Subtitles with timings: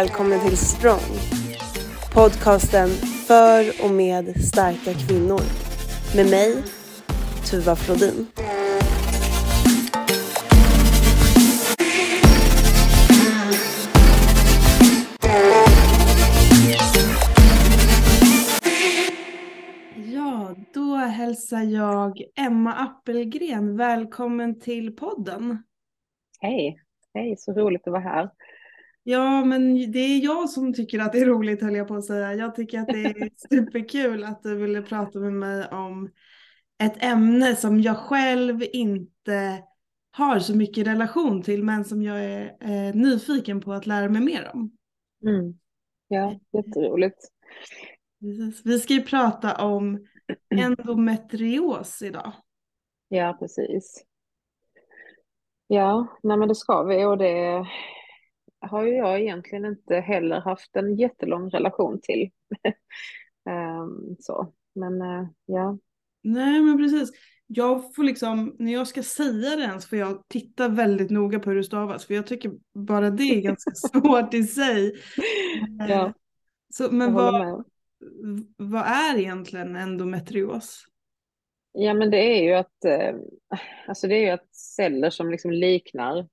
[0.00, 1.10] välkommen till Strong.
[2.14, 2.88] Podcasten
[3.26, 5.40] för och med starka kvinnor.
[6.16, 6.62] Med mig,
[7.50, 8.26] Tuva Flodin.
[20.14, 25.62] Ja, då hälsar jag Emma Appelgren välkommen till podden.
[26.40, 26.80] Hej,
[27.14, 28.30] hej, så roligt att vara här.
[29.10, 32.04] Ja, men det är jag som tycker att det är roligt höll jag på att
[32.04, 32.34] säga.
[32.34, 36.10] Jag tycker att det är superkul att du ville prata med mig om
[36.82, 39.64] ett ämne som jag själv inte
[40.10, 44.22] har så mycket relation till men som jag är eh, nyfiken på att lära mig
[44.22, 44.70] mer om.
[45.22, 45.58] Mm.
[46.08, 47.18] Ja, jätteroligt.
[48.20, 48.66] Precis.
[48.66, 50.06] Vi ska ju prata om
[50.54, 52.32] endometrios idag.
[53.08, 54.04] Ja, precis.
[55.66, 57.66] Ja, nej men det ska vi och det
[58.60, 62.30] har ju jag egentligen inte heller haft en jättelång relation till.
[63.50, 65.78] um, så, men uh, ja.
[66.22, 67.10] Nej men precis.
[67.46, 71.50] Jag får liksom, när jag ska säga det ens får jag titta väldigt noga på
[71.50, 74.94] hur det stavas för jag tycker bara det är ganska svårt i sig.
[75.88, 76.12] Ja, Eh,
[76.70, 77.64] Så, men vad, med.
[78.56, 80.84] vad är egentligen endometrios?
[81.72, 83.14] Ja, men det är ju att, eh,
[83.88, 86.28] alltså det är ju att celler som liksom liknar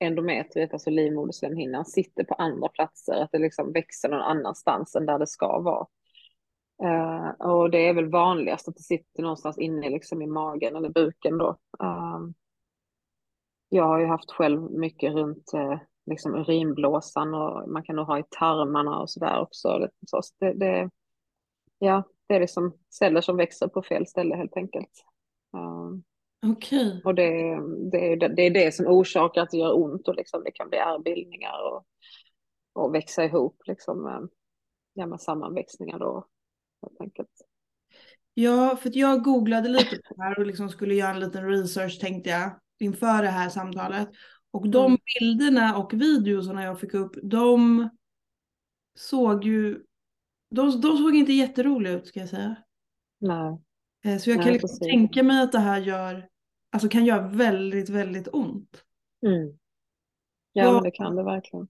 [0.00, 5.18] endometriet, alltså livmoderslemhinnan, sitter på andra platser, att det liksom växer någon annanstans än där
[5.18, 5.86] det ska vara.
[6.82, 10.88] Uh, och det är väl vanligast att det sitter någonstans inne liksom i magen eller
[10.88, 11.48] buken då.
[11.82, 12.28] Uh,
[13.68, 18.18] jag har ju haft själv mycket runt uh, liksom urinblåsan och man kan nog ha
[18.18, 19.88] i tarmarna och sådär också.
[20.06, 20.90] Så det, det,
[21.78, 25.04] ja, det är liksom celler som växer på fel ställe helt enkelt.
[25.54, 25.90] Eh,
[26.46, 27.00] Okej.
[27.04, 27.30] och det,
[27.90, 30.68] det, är- det är det som orsakar att det gör ont och liksom det kan
[30.68, 31.84] bli ärrbildningar och,
[32.72, 34.20] och växa ihop liksom, eh,
[34.94, 36.26] ja, med sammanväxningar då
[36.82, 37.30] helt enkelt.
[38.34, 42.00] Ja, för jag googlade lite på det här och liksom skulle göra en liten research
[42.00, 44.08] tänkte jag inför det här samtalet.
[44.50, 44.98] Och de Mm.
[45.20, 47.88] bilderna och videorna jag fick upp, de
[48.94, 49.84] såg ju,
[50.50, 52.56] de, de såg inte jätteroliga ut ska jag säga.
[53.18, 53.58] Nej,
[54.20, 56.28] Så jag kan liksom tänka mig att det här gör,
[56.72, 58.84] alltså kan göra väldigt, väldigt ont.
[59.26, 59.58] mm.
[60.52, 61.68] Ja, men det kan det verkligen.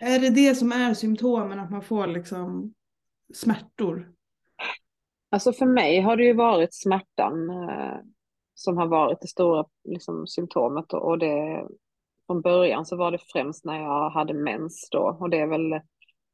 [0.00, 2.74] Är det det som är symptomen, att man får liksom
[3.34, 4.12] smärtor?
[5.30, 7.98] Alltså för mig har det ju varit smärtan eh,
[8.54, 11.66] som har varit det stora liksom, symptomet och, och det
[12.26, 15.80] från början så var det främst när jag hade mens då och det är väl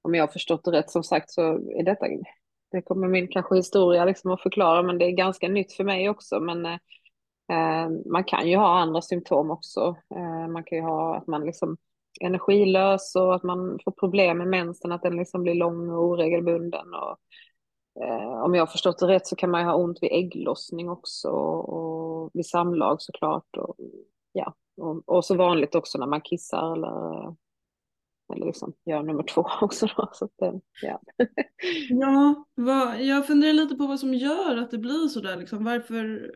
[0.03, 1.43] om jag har förstått det rätt som sagt så
[1.79, 2.07] är detta
[2.77, 6.09] det kommer min kanske historia liksom att förklara men det är ganska nytt för mig
[6.09, 6.79] också men eh,
[7.53, 11.45] eh man kan ju ha andra symptom också eh, man kan ju ha att man
[11.45, 11.77] liksom
[12.21, 16.05] är energilös och att man får problem med mensen att den liksom blir lång och
[16.05, 17.19] oregelbunden och
[18.01, 20.91] Eh, om jag har förstått det rätt så kan man ju ha ont vid ägglossning
[20.91, 23.57] också och vid samlag såklart.
[23.57, 23.77] Och,
[24.33, 24.55] ja.
[24.77, 27.37] och, och så vanligt också när man kissar eller,
[28.35, 29.87] eller liksom gör nummer två också.
[29.97, 30.33] Då, så att,
[30.83, 31.01] ja.
[31.89, 35.65] Ja, vad, jag funderar lite på vad som gör att det blir sådär liksom.
[35.65, 36.33] Varför,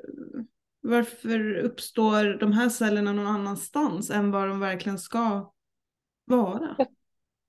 [0.81, 5.53] varför uppstår de här cellerna någon annanstans än vad de verkligen ska
[6.25, 6.75] vara?
[6.79, 6.87] Jag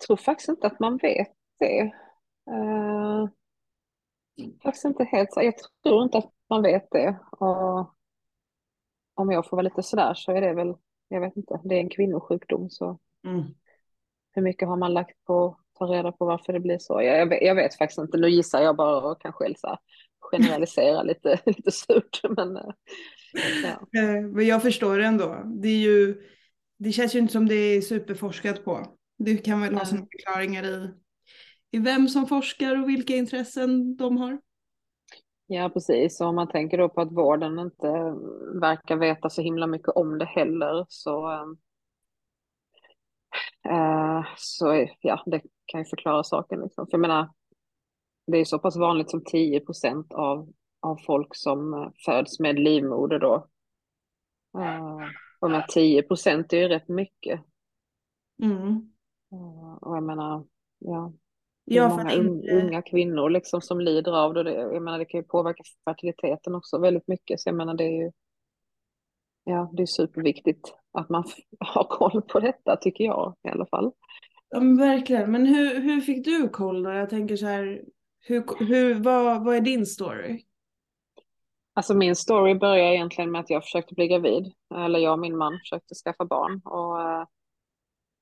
[0.07, 1.80] tror faktiskt inte att man vet det.
[2.51, 3.28] Eh,
[4.63, 5.41] faktiskt inte helt så.
[5.41, 5.53] Jag
[5.84, 7.19] tror inte att man vet det.
[7.31, 7.96] Och
[9.13, 10.75] om jag får vara lite sådär så är det väl,
[11.07, 13.44] jag vet inte, det är en kvinnosjukdom så Mm.
[14.31, 17.02] Hur mycket har man lagt på att ta reda på varför det blir så?
[17.02, 18.18] Jag, jag, vet, jag vet faktiskt inte.
[18.18, 19.78] Nu gissar jag bara och kanske så här
[20.19, 22.22] generalisera lite, lite surt.
[22.38, 22.74] Men, eh,
[23.63, 23.69] ja.
[24.01, 25.44] Eh, Men jag förstår det ändå.
[25.45, 26.24] Det är ju,
[26.78, 28.86] det känns ju inte som det är superforskat på.
[29.18, 30.89] Det kan väl ha sina förklaringar i,
[31.72, 34.39] i vem som forskar och vilka intressen de har.
[35.48, 36.22] ja, precis.
[36.22, 37.88] Och om man tänker då på att vården inte
[38.62, 41.30] verkar veta så himla mycket om det heller så,
[43.69, 46.60] eh, så ja, det kan ju förklara saken.
[46.62, 46.88] Liksom.
[46.88, 47.30] För jag menar,
[48.28, 50.50] det är så pass vanligt som 10 procent av,
[50.80, 53.48] av folk som eh, föds med livmoder då.
[54.60, 55.00] Eh,
[55.40, 57.42] och här 10 procent är ju rätt mycket.
[58.44, 58.92] Mm.
[59.31, 60.46] Eh, Och jag menar,
[60.80, 61.14] ja,
[61.66, 64.44] det är Ja, många inte, unga kvinnor liksom som lider av det.
[64.44, 67.40] Det- Jag menar, det kan ju påverka fertiliteten också väldigt mycket.
[67.40, 68.12] Så jag menar, det är ju
[69.44, 71.24] ja, det är superviktigt att man
[71.60, 73.92] har koll på detta, tycker jag i alla fall.
[74.50, 75.32] ja, men verkligen.
[75.32, 76.92] Men hur, hur fick du koll då?
[76.92, 77.82] Jag tänker så här,
[78.20, 80.44] hur, hur, vad, vad är din story?
[81.74, 84.52] Alltså min story börjar egentligen med att jag försökte bli gravid.
[84.76, 86.62] Eller jag och min man försökte skaffa barn.
[86.66, 87.26] Och, eh,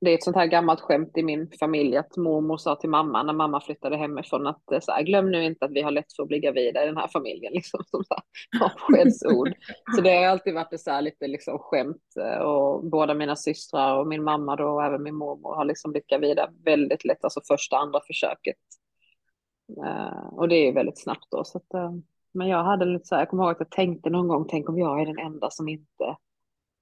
[0.02, 3.24] det är ett sånt här gammalt skämt i min familj att mormor sa till mamma
[3.24, 6.14] när mamma flyttade hemifrån att eh, så här, glöm nu inte att vi har lätt
[6.16, 9.54] för att bli gravida i den här familjen, liksom som så här, avskedsord.
[9.96, 14.00] så det har alltid varit så här lite liksom skämt eh, och båda mina systrar
[14.00, 17.42] och min mamma då och även min mormor har liksom blivit gravida väldigt lätt, alltså
[17.48, 18.58] första, andra försöket.
[19.78, 21.44] Uh, och det är väldigt snabbt då.
[21.44, 21.92] Så att, uh,
[22.32, 24.70] men jag hade lite så här, jag kommer ihåg att jag tänkte någon gång, tänk
[24.70, 26.16] om jag är den enda som inte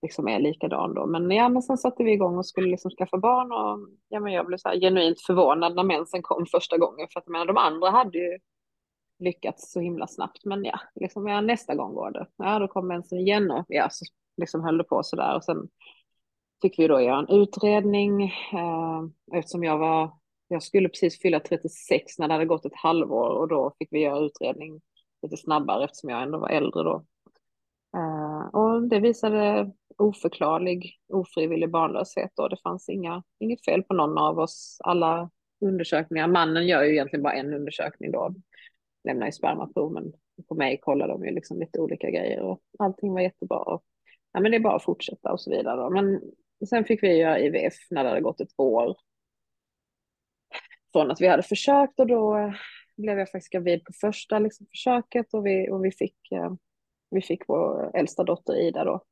[0.01, 1.05] liksom är likadan då.
[1.05, 4.33] Men ja, men sen satte vi igång och skulle liksom skaffa barn och ja, men
[4.33, 7.07] jag blev så här genuint förvånad när mensen kom första gången.
[7.13, 8.39] För att jag menar, de andra hade ju
[9.19, 10.45] lyckats så himla snabbt.
[10.45, 12.27] Men ja, liksom, ja nästa gång går det.
[12.37, 14.05] Ja, då kom mensen igen och ja, så
[14.37, 15.35] liksom höll det på så där.
[15.35, 15.67] Och sen
[16.61, 18.23] fick vi då göra en utredning
[18.53, 19.03] eh,
[19.33, 20.11] eftersom jag var,
[20.47, 23.99] jag skulle precis fylla 36 när det hade gått ett halvår och då fick vi
[23.99, 24.81] göra utredning
[25.21, 27.05] lite snabbare eftersom jag ändå var äldre då.
[27.97, 34.17] Uh, och det visade oförklarlig ofrivillig barnlöshet och det fanns inga, inget fel på någon
[34.17, 34.77] av oss.
[34.83, 35.29] Alla
[35.61, 38.35] undersökningar, mannen gör ju egentligen bara en undersökning då,
[39.03, 40.13] lämnar ju spermaprov, men
[40.47, 43.57] på mig kollar de ju liksom lite olika grejer och allting var jättebra.
[43.57, 43.83] Och,
[44.33, 45.81] ja, men det är bara att fortsätta och så vidare.
[45.81, 45.89] Då.
[45.89, 46.21] Men
[46.69, 48.95] sen fick vi göra IVF när det hade gått ett år
[50.91, 52.53] från att vi hade försökt och då eh,
[52.97, 56.53] blev jag faktiskt gravid på första liksom, försöket och vi, och vi, fick, eh,
[57.09, 59.03] vi fick vår äldsta dotter Ida då.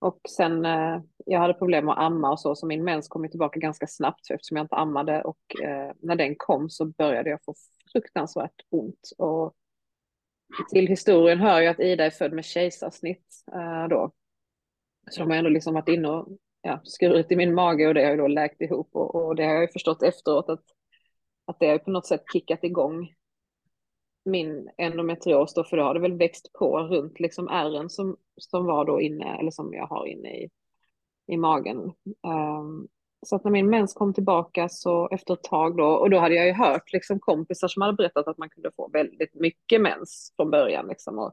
[0.00, 3.28] Och sen, eh, jag hade problem med att amma och så, så min mens kom
[3.28, 7.44] tillbaka ganska snabbt eftersom jag inte ammade och eh, när den kom så började jag
[7.44, 7.54] få
[7.92, 9.12] fruktansvärt ont.
[9.18, 9.54] Och
[10.70, 14.12] till historien hör ju att Ida är född med kejsarsnitt eh, då.
[15.10, 16.28] Så de har ändå liksom varit inne och
[16.62, 19.44] ja, skurit i min mage och det har ju då läkt ihop och, och det
[19.44, 20.64] har jag ju förstått efteråt att,
[21.46, 23.14] att det har på något sätt kickat igång
[24.24, 28.66] min endometrios då, för då har det väl växt på runt liksom ärren som, som
[28.66, 30.50] var då inne, eller som jag har inne i,
[31.26, 31.92] i magen.
[32.22, 32.88] Um,
[33.26, 36.34] så att när min mens kom tillbaka så efter ett tag då, och då hade
[36.34, 40.32] jag ju hört liksom kompisar som hade berättat att man kunde få väldigt mycket mens
[40.36, 41.32] från början liksom och,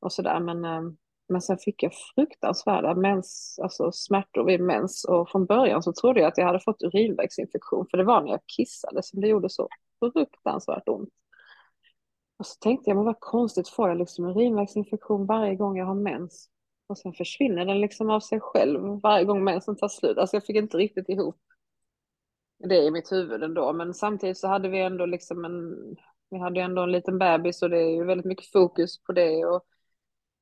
[0.00, 0.40] och sådär.
[0.40, 0.96] Men, um,
[1.28, 6.20] men sen fick jag fruktansvärda mens, alltså smärtor vid mens och från början så trodde
[6.20, 9.50] jag att jag hade fått urinvägsinfektion för det var när jag kissade som det gjorde
[9.50, 9.68] så
[10.00, 11.10] fruktansvärt ont.
[12.38, 15.94] Och så tänkte jag, men vad konstigt, får jag liksom urinvägsinfektion varje gång jag har
[15.94, 16.50] mens?
[16.86, 20.18] Och sen försvinner den liksom av sig själv varje gång mensen tar slut.
[20.18, 21.36] Alltså jag fick inte riktigt ihop
[22.58, 23.72] det i mitt huvud ändå.
[23.72, 25.74] Men samtidigt så hade vi ändå liksom en,
[26.30, 29.46] vi hade ändå en liten bebis och det är ju väldigt mycket fokus på det.
[29.46, 29.64] Och,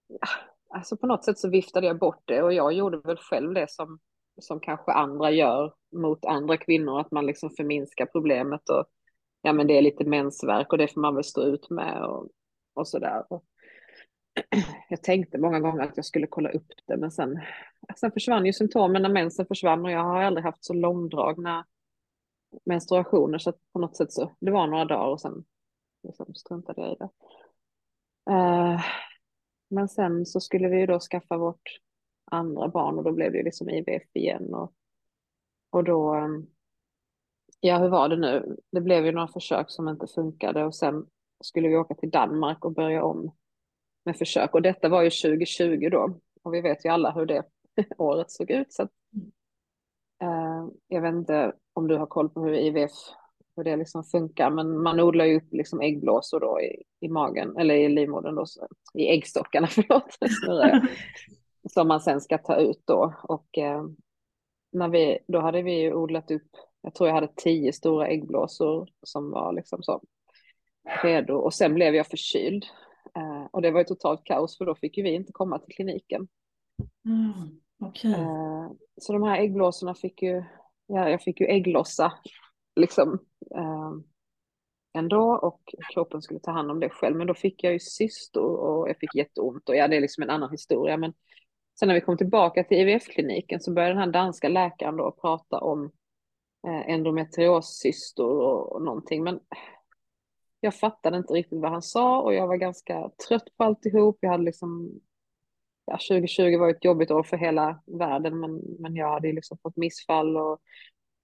[0.08, 0.28] ja,
[0.68, 3.70] alltså på något sätt så viftade jag bort det och jag gjorde väl själv det
[3.70, 3.98] som,
[4.40, 8.84] som kanske andra gör mot andra kvinnor, att man liksom förminskar problemet och
[9.44, 12.28] ja men det är lite mensvärk och det får man väl stå ut med och,
[12.74, 13.24] och sådär.
[14.88, 17.40] Jag tänkte många gånger att jag skulle kolla upp det men sen,
[17.96, 21.66] sen försvann ju symptomen när mensen försvann och jag har aldrig haft så långdragna
[22.64, 25.44] menstruationer så att på något sätt så, det var några dagar och sen
[26.02, 27.08] liksom struntade jag i det.
[28.30, 28.80] Uh,
[29.70, 31.80] men sen så skulle vi ju då skaffa vårt
[32.24, 34.72] andra barn och då blev det liksom IVF igen och,
[35.70, 36.53] och då um,
[37.66, 38.56] Ja, hur var det nu?
[38.72, 41.06] Det blev ju några försök som inte funkade och sen
[41.44, 43.30] skulle vi åka till Danmark och börja om
[44.04, 44.54] med försök.
[44.54, 46.20] Och detta var ju 2020 då.
[46.42, 47.44] Och vi vet ju alla hur det
[47.98, 48.72] året såg ut.
[48.72, 48.90] Så att,
[50.22, 52.92] eh, jag vet inte om du har koll på hur IVF
[53.56, 57.56] hur det liksom funkar, men man odlar ju upp liksom äggblåsor då i, i magen,
[57.56, 58.44] eller i livmodern då,
[58.94, 60.18] i äggstockarna, förlåt,
[61.72, 63.14] som man sen ska ta ut då.
[63.22, 63.84] Och eh,
[64.72, 66.50] när vi, då hade vi ju odlat upp
[66.84, 70.02] jag tror jag hade tio stora äggblåsor som var liksom så
[71.02, 72.64] redo och sen blev jag förkyld.
[73.16, 75.74] Eh, och det var ju totalt kaos för då fick ju vi inte komma till
[75.74, 76.28] kliniken.
[77.04, 77.60] Mm,
[77.90, 78.12] okay.
[78.12, 80.44] eh, så de här äggblåsorna fick ju,
[80.86, 82.12] ja, jag fick ju ägglossa
[82.76, 83.18] liksom
[83.54, 83.92] eh,
[84.98, 85.60] ändå och
[85.94, 87.16] kroppen skulle ta hand om det själv.
[87.16, 90.22] Men då fick jag ju cystor och jag fick jätteont och ja, det är liksom
[90.22, 90.96] en annan historia.
[90.96, 91.12] Men
[91.78, 95.60] sen när vi kom tillbaka till IVF-kliniken så började den här danska läkaren då prata
[95.60, 95.90] om
[96.66, 99.24] Eh, endometriossystor och, och någonting.
[99.24, 99.40] Men
[100.60, 104.18] jag fattade inte riktigt vad han sa och jag var ganska trött på alltihop.
[104.20, 105.00] Jag hade liksom,
[105.84, 109.76] ja, 2020 var ett jobbigt år för hela världen, men, men jag hade liksom fått
[109.76, 110.60] missfall och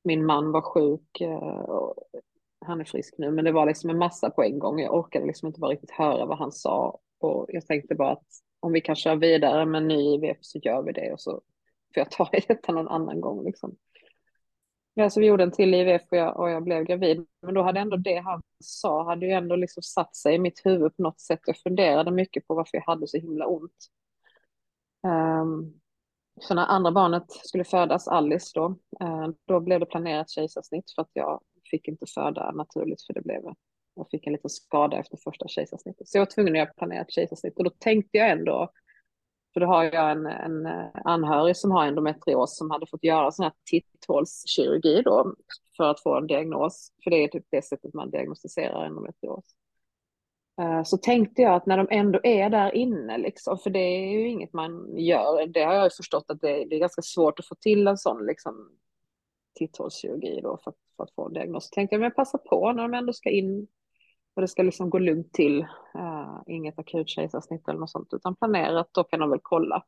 [0.05, 1.21] min man var sjuk.
[1.21, 1.95] Eh, och
[2.67, 4.81] han är frisk nu, men det var liksom en massa på en gång.
[4.81, 8.27] Jag orkade liksom inte bara riktigt höra vad han sa och jag tänkte bara att
[8.61, 11.31] om vi kan köra vidare med ny IVF så gör vi det och så
[11.95, 13.77] får jag ta i detta någon annan gång liksom.
[14.95, 17.27] Ja, så vi gjorde en till IVF och jag, och jag blev gravid.
[17.43, 20.67] Men då hade ändå det han sa, hade ju ändå liksom satt sig i mitt
[20.67, 21.41] huvud på något sätt.
[21.47, 23.89] Jag funderade mycket på varför jag hade så himla ont.
[25.07, 25.81] Um,
[26.41, 28.69] Så när andra barnet skulle födas, Alice då,
[29.05, 33.23] uh, då blev det planerat kejsarsnitt för att jag fick inte föda naturligt för det
[33.23, 33.43] blev,
[33.95, 36.09] jag fick en liten skada efter första kejsarsnittet.
[36.09, 38.71] Så jag var tvungen att göra planerat kejsarsnitt och då tänkte jag ändå,
[39.52, 43.30] för då har jag en, en eh, anhörig som har endometrios som hade fått göra
[43.30, 45.35] sån här titthålskirurgi då
[45.76, 49.45] för att få en diagnos, för det är typ det sättet man diagnostiserar endometrios.
[50.61, 54.12] Eh, så tänkte jag att när de ändå är där inne, liksom, för det är
[54.12, 57.38] ju inget man gör, det har jag ju förstått att det, det är ganska svårt
[57.38, 58.71] att få till en sån liksom,
[59.54, 61.64] titthålskirurgi då för, för att få en diagnos.
[61.64, 63.66] Så tänkte jag, men jag passar på när de ändå ska in
[64.35, 65.61] och det ska liksom gå lugnt till,
[65.97, 69.85] uh, inget akut kejsarsnitt eller något sånt, utan planerat, då kan de väl kolla.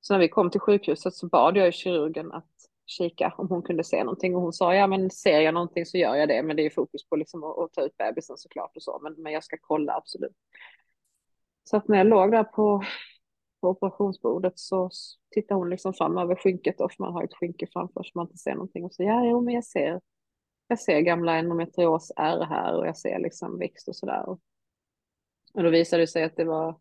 [0.00, 2.50] Så när vi kom till sjukhuset så bad jag kirurgen att
[2.86, 4.36] kika om hon kunde se någonting.
[4.36, 6.42] Och hon sa ja men ser jag någonting så gör jag det.
[6.42, 9.14] Men det är fokus på liksom att, att ta ut bebisen såklart och så men,
[9.18, 10.36] men jag ska kolla absolut.
[11.64, 12.84] Så att när jag låg där på,
[13.60, 14.90] på operationsbordet så
[15.34, 18.38] tittade hon liksom fram över skynket och man har ett skynke framför så man inte
[18.38, 18.84] ser någonting.
[18.84, 20.00] Och så ja jo men jag ser
[20.68, 24.28] jag ser gamla endometrios är här och jag ser liksom växt och sådär.
[24.28, 24.40] Och,
[25.54, 26.78] då visade det sig att det var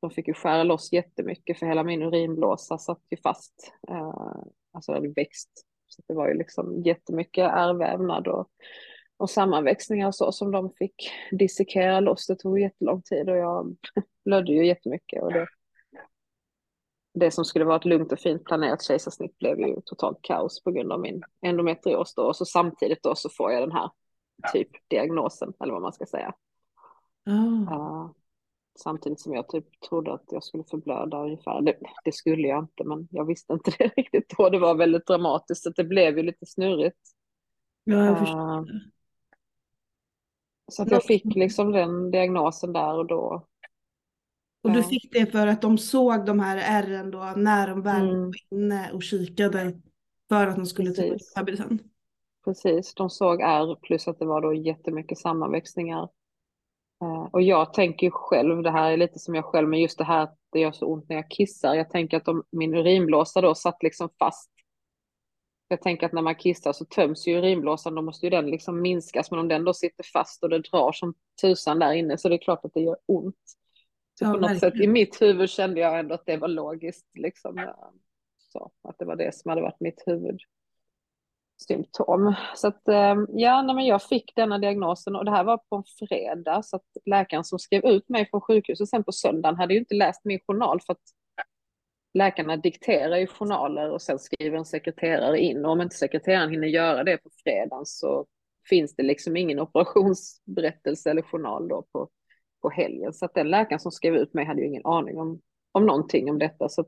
[0.00, 3.72] de fick ju skära loss jättemycket för hela min urinblåsa satt ju fast.
[3.88, 4.42] eh,
[4.72, 5.50] alltså det hade växt.
[5.86, 8.48] Så det var ju liksom jättemycket ärrvävnad och,
[9.16, 12.26] och sammanväxningar och så som de fick dissekera loss.
[12.26, 13.76] Det tog jättelång tid och jag
[14.24, 15.22] blödde ju jättemycket.
[15.22, 15.46] Och det,
[17.18, 20.70] det som skulle vara ett lugnt och fint planerat kejsarsnitt blev ju totalt kaos på
[20.70, 22.22] grund av min endometrios då.
[22.22, 23.90] Och så samtidigt då så får jag den här
[24.52, 26.34] typ diagnosen eller vad man ska säga.
[27.26, 27.72] Oh.
[27.72, 28.10] Uh,
[28.78, 31.62] Samtidigt som jag typ trodde att jag skulle förblöda ungefär.
[31.62, 34.48] Det, det, skulle jag inte, men jag visste inte det riktigt då.
[34.48, 37.00] Det var väldigt dramatiskt, så det blev ju lite snurrigt.
[37.84, 38.58] Ja, jag förstår.
[38.58, 38.64] Uh,
[40.72, 43.46] så att jag fick liksom den diagnosen där och då.
[44.66, 48.08] Och du fick det för att de såg de här ärren då när de väl
[48.08, 48.20] mm.
[48.20, 49.80] var inne och kikade
[50.28, 51.78] för att de skulle ta ut bebisen?
[52.44, 56.08] Precis, de såg ärr plus att det var då jättemycket sammanväxningar
[57.02, 60.04] Eh, och jag tänker själv, det här är lite som jag själv, men just det
[60.04, 61.74] här att det gör så ont när jag kissar.
[61.74, 64.50] Jag tänker att om min urinblåsa då satt liksom fast.
[65.68, 68.82] Jag tänker att när man kissar så töms ju urinblåsan, då måste ju den liksom
[68.82, 69.30] minskas.
[69.30, 72.34] Men om den då sitter fast och det drar som tusan där inne så det
[72.34, 73.36] är klart att det gör ont.
[74.18, 74.72] Så ja, på något verkligen.
[74.72, 77.06] sätt i mitt huvud kände jag ändå att det var logiskt.
[77.14, 77.72] Liksom,
[78.38, 80.40] så, att det var det som hade varit mitt huvud
[81.56, 82.34] symptom.
[82.54, 86.08] Så att, ehm, ja, men jag fick denna diagnosen och det här var på en
[86.08, 89.80] fredag så att läkaren som skrev ut mig från sjukhuset sen på söndagen hade ju
[89.80, 91.02] inte läst min journal för att
[92.14, 96.68] läkarna dikterar ju journaler och sen skriver en sekreterare in och om inte sekreteraren hinner
[96.68, 98.26] göra det på fredagen så
[98.68, 102.08] finns det liksom ingen operationsberättelse eller journal då på,
[102.66, 103.12] på helgen.
[103.12, 105.40] Så att den läkaren som skrev ut mig hade ju ingen aning om,
[105.72, 106.68] om någonting om detta.
[106.68, 106.84] Så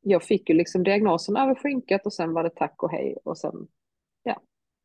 [0.00, 3.38] jag fick ju liksom diagnosen över skynket och sen var det tack och hej och
[3.38, 3.54] sen,
[4.22, 4.42] ja,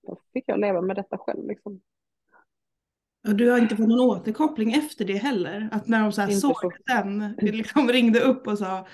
[0.07, 1.81] då fick jag leva med detta själv liksom.
[3.27, 5.69] Och du har inte fått någon återkoppling efter det heller?
[5.71, 6.71] Att när de så här såg för...
[6.95, 8.87] den, liksom ringde upp och sa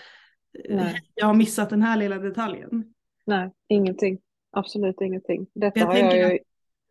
[0.69, 1.01] Nej.
[1.15, 2.93] jag har missat den här lilla detaljen.
[3.25, 4.19] Nej, ingenting.
[4.51, 5.47] Absolut ingenting.
[5.53, 6.39] Detta jag har jag ju...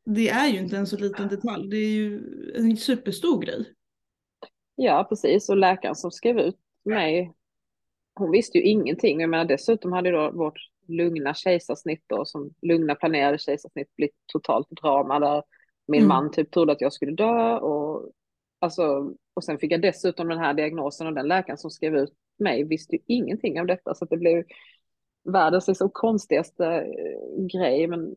[0.05, 2.21] Det är ju inte en så liten detalj, det är ju
[2.55, 3.75] en superstor grej.
[4.81, 5.49] Ja, precis.
[5.49, 7.35] Och läkaren som skrev ut mig
[8.15, 9.21] hon visste ju ingenting.
[9.21, 14.71] Jag menar, dessutom hade då vårt lugna kejsarsnitt då, som lugna planerade kejsarsnitt blivit totalt
[14.71, 15.43] drama där
[15.87, 16.09] min mm.
[16.09, 18.13] man typ trodde att jag skulle dö och
[18.59, 22.15] alltså och sen fick jag dessutom den här diagnosen och den läkaren som skrev ut
[22.39, 24.45] mig visste ju ingenting av detta så det blev
[25.25, 28.15] världens liksom konstigaste eh, grej men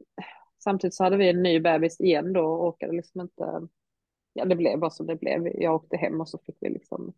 [0.63, 3.67] samtidigt så hade vi en ny bebis igen då och orkade liksom inte
[4.33, 7.13] ja det blev bara som det blev jag åkte hem och så fick vi liksom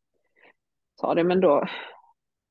[0.95, 1.67] ta det men då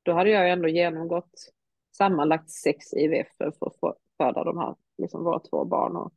[0.03, 1.53] då hade jag ändå genomgått
[1.97, 5.95] sammanlagt sex IVF för att föda de här, liksom våra två barn.
[5.95, 6.13] Och,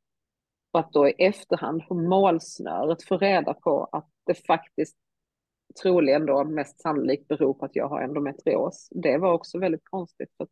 [0.70, 4.96] och att då i efterhand på målsnöret få reda på att det faktiskt
[5.82, 8.88] troligen då mest sannolikt beror på att jag har endometrios.
[8.90, 10.30] Det var också väldigt konstigt.
[10.36, 10.48] För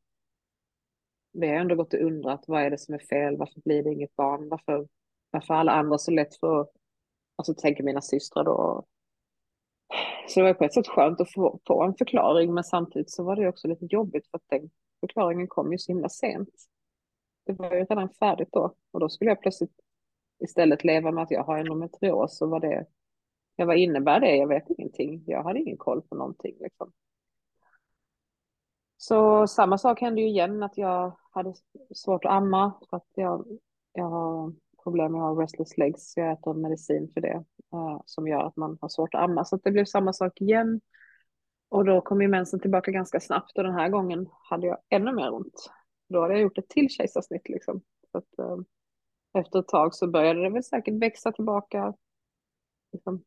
[1.32, 3.92] vi har ändå gått och undrat vad är det som är fel, varför blir det
[3.92, 4.88] inget barn, varför,
[5.30, 6.68] varför alla andra så lätt för,
[7.36, 8.84] alltså tänker mina systrar då,
[10.28, 13.24] så det var på ett sätt skönt att få, få en förklaring, men samtidigt så
[13.24, 16.48] var det också lite jobbigt för att den förklaringen kom ju så himla sent.
[17.46, 19.80] Det var ju redan färdigt då och då skulle jag plötsligt
[20.38, 22.86] istället leva med att jag har endometrios och vad det,
[23.56, 24.36] ja, vad innebär det?
[24.36, 25.24] Jag vet ingenting.
[25.26, 26.92] Jag hade ingen koll på någonting liksom.
[28.96, 31.54] Så samma sak hände ju igen att jag hade
[31.94, 33.46] svårt att amma för att jag,
[33.92, 36.16] jag problem med att ha restless legs.
[36.16, 39.44] Jag äter medicin för det uh, som gör att man har svårt att amma.
[39.44, 40.80] Så det blev samma sak igen.
[41.68, 45.12] Och då kom ju mensen tillbaka ganska snabbt och den här gången hade jag ännu
[45.12, 45.70] mer ont.
[46.08, 47.82] Då hade jag gjort ett till kejsarsnitt liksom.
[48.12, 48.56] Så att, eh,
[49.40, 51.94] efter ett tag så började det väl säkert växa tillbaka.
[52.92, 53.24] Liksom,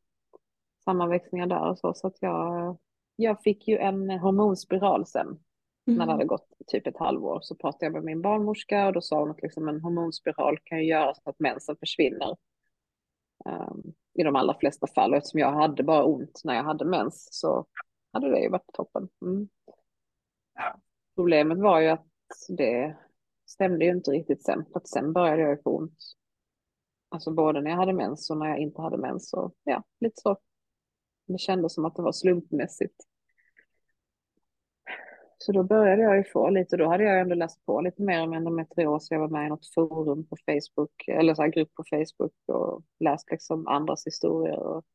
[0.84, 1.94] sammanväxningar där och så.
[1.94, 2.78] Så att jag,
[3.16, 5.28] jag fick ju en hormonspiral sen.
[5.28, 5.38] Mm.
[5.86, 6.10] När det mm.
[6.10, 9.32] hade gått typ ett halvår så pratade jag med min barnmorska och då sa hon
[9.32, 12.38] att liksom en hormonspiral kan ju göra så att mensen försvinner.
[13.46, 16.86] Um, I de allra flesta fall och eftersom jag hade bara ont när jag hade
[16.86, 17.66] mens så
[18.14, 19.10] hade det ju varit toppen.
[19.22, 19.50] Mm.
[21.16, 22.08] Problemet var ju att
[22.58, 22.98] det
[23.46, 24.66] stämde ju inte riktigt sen.
[24.72, 25.98] För att sen började jag ju få ont.
[27.10, 29.30] Alltså både när jag hade mens och när jag inte hade mens.
[29.30, 30.38] Så ja, lite så.
[31.28, 32.96] Det kändes som att det var slumpmässigt.
[35.38, 38.24] Så då började jag ju få lite, då hade jag ändå läst på lite mer
[38.24, 39.12] om endometrios.
[39.12, 42.84] Jag var med i något forum på Facebook, eller så här grupp på Facebook och
[43.00, 44.60] läst liksom andras historier.
[44.60, 44.86] Och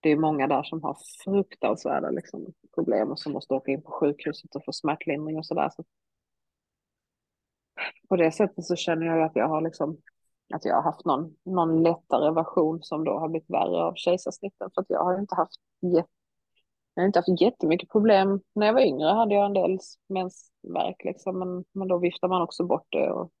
[0.00, 3.90] det är många där som har fruktansvärda liksom, problem och som måste åka in på
[3.90, 5.70] sjukhuset och få smärtlindring och sådär.
[5.76, 5.84] Så
[8.08, 9.98] på det sättet så känner jag att jag har liksom
[10.54, 14.70] att jag har haft någon, någon lättare version som då har blivit värre av kejsarsnitten
[14.74, 15.60] för att jag har inte haft
[16.94, 18.40] jag har inte haft jättemycket problem.
[18.54, 22.42] När jag var yngre hade jag en del mensvärk liksom, men, men då viftar man
[22.42, 23.10] också bort det.
[23.10, 23.32] Och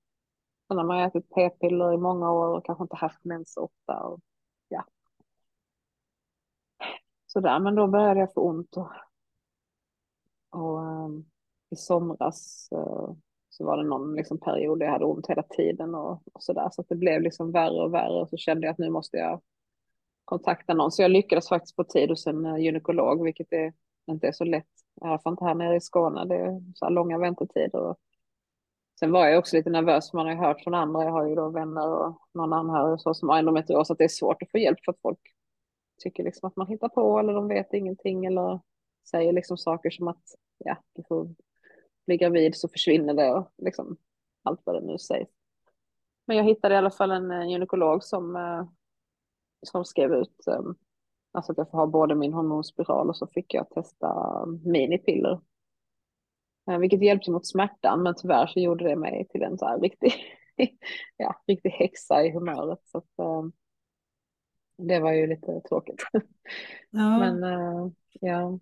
[0.68, 4.06] sen har man ätit p-piller i många år och kanske inte haft mens ofta.
[4.06, 4.20] Och,
[4.68, 4.84] ja.
[7.26, 8.76] Sådär, men då började jag få ont.
[8.76, 8.90] Och,
[10.50, 11.30] och um,
[11.70, 13.14] i somras uh,
[13.48, 16.68] så var det någon liksom, period där jag hade ont hela tiden och, och sådär.
[16.72, 19.16] Så att det blev liksom värre och värre och så kände jag att nu måste
[19.16, 19.40] jag
[20.24, 20.92] kontakta någon.
[20.92, 23.72] Så jag lyckades faktiskt få tid hos en eh, gynekolog, vilket är,
[24.06, 24.66] inte är så lätt.
[25.02, 26.24] I alla fall inte här nere i Skåne.
[26.24, 27.80] Det är så här långa väntetider.
[27.80, 27.96] Och
[29.00, 31.04] sen var jag också lite nervös, man har ju hört från andra.
[31.04, 34.04] Jag har ju då vänner och någon anhörig och så som har endometrios, att det
[34.04, 35.18] är svårt att få hjälp för att folk
[36.02, 38.60] tycker liksom att man hittar på eller de vet ingenting eller
[39.10, 40.22] säger liksom saker som att
[40.58, 41.34] ja, du får
[42.06, 43.96] bli gravid så försvinner det och liksom
[44.42, 45.30] allt vad det nu sägs.
[46.26, 48.66] Men jag hittade i alla fall en eh, gynekolog som, eh,
[49.64, 50.76] som skrev ut um,
[51.32, 55.40] alltså att jag får ha både min hormonspiral och så fick jag testa minipiller.
[56.80, 60.12] Vilket hjälpte mot smärtan men tyvärr så gjorde det mig till en så här riktig,
[61.16, 62.80] ja, riktig häxa i humöret.
[62.84, 63.52] Så att, um,
[64.76, 66.02] det var ju lite tråkigt.
[66.90, 67.18] Ja.
[67.18, 68.58] Men uh, ja,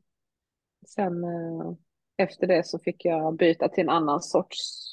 [0.86, 1.72] sen uh,
[2.16, 4.92] efter det så fick jag byta till en annan sorts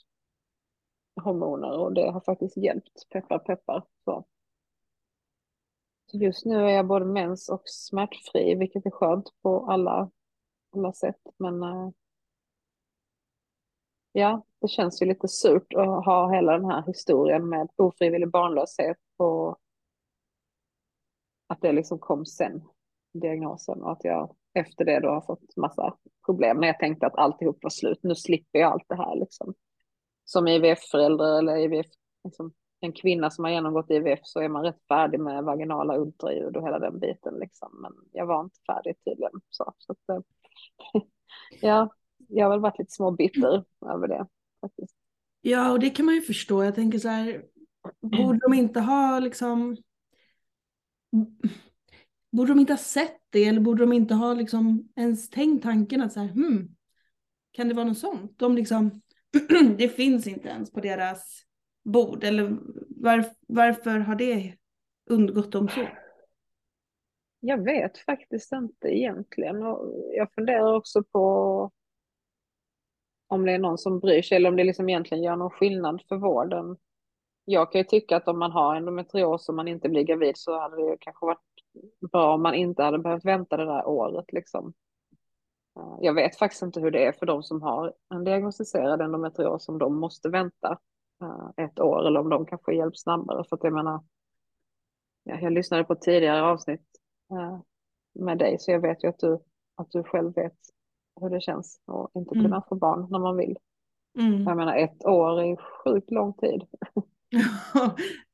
[1.23, 3.83] hormoner och det har faktiskt hjälpt, peppar peppar.
[4.05, 4.25] Så.
[6.13, 10.11] Just nu är jag både mens och smärtfri, vilket är skönt på alla,
[10.75, 11.21] alla sätt.
[11.37, 11.89] Men eh,
[14.11, 18.97] ja, det känns ju lite surt att ha hela den här historien med ofrivillig barnlöshet
[19.17, 19.59] och
[21.47, 22.63] att det liksom kom sen,
[23.13, 27.17] diagnosen, och att jag efter det då har fått massa problem när jag tänkte att
[27.17, 27.99] alltihop var slut.
[28.03, 29.53] Nu slipper jag allt det här liksom.
[30.25, 31.87] Som IVF-förälder eller IVF,
[32.23, 36.57] liksom, en kvinna som har genomgått IVF så är man rätt färdig med vaginala ultraljud
[36.57, 37.69] och hela den biten liksom.
[37.81, 39.41] Men jag var inte färdig tydligen.
[39.49, 40.21] Så, så att, eh,
[41.61, 41.93] ja,
[42.27, 44.27] jag har väl varit lite småbitter över det
[44.61, 44.95] faktiskt.
[45.41, 46.63] Ja, och det kan man ju förstå.
[46.63, 47.43] Jag tänker så här,
[48.01, 49.77] borde de inte ha liksom
[52.31, 56.01] Borde de inte ha sett det eller borde de inte ha liksom ens tänkt tanken
[56.01, 56.75] att så här, hmm,
[57.51, 58.39] kan det vara något sånt?
[58.39, 59.01] De liksom,
[59.77, 61.48] det finns inte ens på deras
[61.83, 62.57] bord eller
[62.89, 64.53] var, varför har det
[65.09, 65.87] undgått dem så?
[67.39, 71.71] Jag vet faktiskt inte egentligen och jag funderar också på
[73.27, 76.01] om det är någon som bryr sig eller om det liksom egentligen gör någon skillnad
[76.09, 76.77] för vården.
[77.45, 80.59] Jag kan ju tycka att om man har endometrios och man inte blir gravid så
[80.59, 81.39] hade det kanske varit
[82.11, 84.73] bra om man inte hade behövt vänta det där året liksom.
[85.77, 89.69] Eh, jag vet faktiskt inte hur det är för de som har en diagnostiserad endometrios,
[89.69, 90.79] om de måste vänta
[91.57, 93.43] ett år eller om de kan få hjälp snabbare.
[93.49, 94.03] För att jag menar,
[95.23, 96.87] jag lyssnade på tidigare avsnitt
[97.31, 97.59] eh,
[98.13, 99.39] med dig så jag vet ju att du,
[99.75, 100.57] att du själv vet
[101.21, 102.61] hur det känns att inte kunna mm.
[102.69, 103.57] få barn när man vill.
[104.19, 104.43] Mm.
[104.43, 106.63] Jag menar ett år är sjukt lång tid.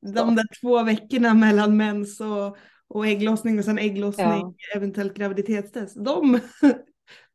[0.00, 2.56] De där två veckorna mellan mens och,
[2.88, 4.54] och ägglossning och sen ägglossning, ja.
[4.76, 6.04] eventuellt graviditetstest.
[6.04, 6.40] De,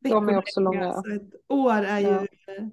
[0.00, 0.92] de är också långa.
[0.92, 2.70] Så ett år är ju, ja.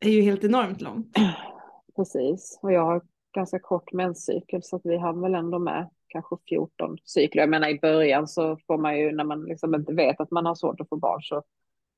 [0.00, 1.16] är ju helt enormt långt.
[1.96, 3.02] Precis, och jag har
[3.34, 7.42] ganska kort menscykel så att vi har väl ändå med kanske 14 cykler.
[7.42, 10.46] Jag menar i början så får man ju när man liksom inte vet att man
[10.46, 11.42] har svårt att få barn så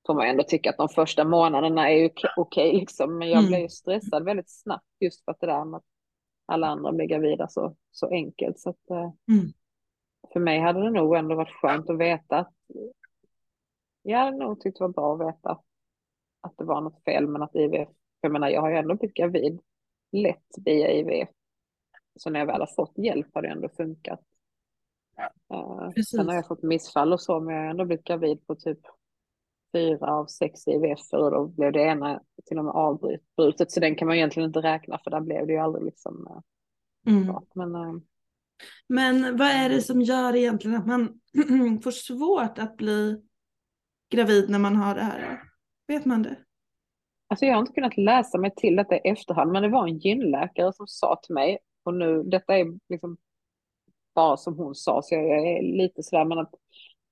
[0.06, 3.18] får man ändå tycka att de första månaderna är okej okay, liksom.
[3.18, 3.48] Men jag mm.
[3.48, 5.85] blev ju stressad väldigt snabbt just för att det där med att
[6.46, 8.59] alla andra blir gravida så, så enkelt.
[8.59, 9.52] Så att, eh, mm
[10.32, 12.54] för mig hade det nog ändå varit skönt att veta att
[14.02, 15.61] jag hade nog tyckt det var bra att veta
[16.40, 17.88] att det var något fel, men att IVF,
[18.20, 19.61] jag menar jag har ju ändå blivit gravid
[20.22, 21.29] lätt via IVF.
[22.16, 24.20] Så när jag väl har fått hjälp har det ändå funkat.
[25.55, 28.55] Uh, sen har jag fått missfall och så, men jag har ändå blivit gravid på
[28.55, 28.79] typ
[29.72, 33.70] fyra av sex IVF och då blev det ena till och med avbrutet.
[33.70, 36.26] Så den kan man egentligen inte räkna för där blev det ju aldrig liksom
[37.07, 37.35] uh, mm.
[37.55, 38.00] Men, uh,
[38.88, 41.20] men vad är det som gör egentligen att man
[41.83, 43.22] får svårt att bli
[44.11, 45.42] gravid när man har det här?
[45.88, 46.37] Vet man det?
[47.28, 49.98] Alltså jag har inte kunnat läsa mig till detta i efterhand, men det var en
[49.98, 53.16] gynläkare som sa till mig, och nu, detta är liksom
[54.14, 56.54] bara som hon sa, så jag är lite sådär, men att,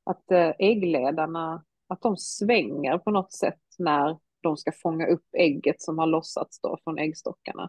[0.05, 5.83] att eh, äggledarna, att de svänger på något sätt när de ska fånga upp ägget
[5.83, 7.69] som har lossats då från äggstockarna.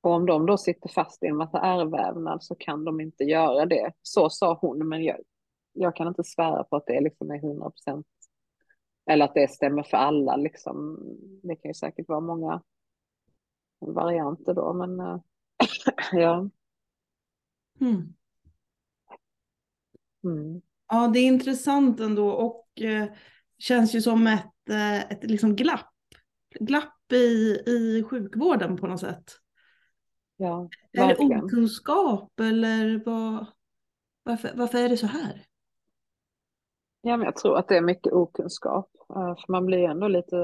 [0.00, 3.66] Och om de då sitter fast i en massa ärrvävnad så kan de inte göra
[3.66, 3.92] det.
[4.02, 5.16] Så sa hon, men jag,
[5.72, 8.06] jag kan inte svära på att det liksom är 100 procent
[9.10, 10.98] eller att det stämmer för alla liksom.
[11.42, 12.62] Det kan ju säkert vara många
[13.80, 15.20] varianter då, men äh,
[16.12, 16.50] ja.
[17.80, 18.14] Mm.
[20.24, 20.62] Mm.
[20.88, 23.08] Ja, det är intressant ändå och eh,
[23.58, 25.92] känns ju som ett, eh, ett liksom glapp.
[26.60, 29.24] Glapp i, i sjukvården på något sätt.
[30.36, 31.32] Ja, verkligen.
[31.32, 33.46] Eller okunskap eller vad,
[34.22, 35.46] varför, varför är det så här?
[37.02, 38.90] Ja, men jag tror att det är mycket okunskap.
[39.10, 40.36] Eh, för man blir ändå lite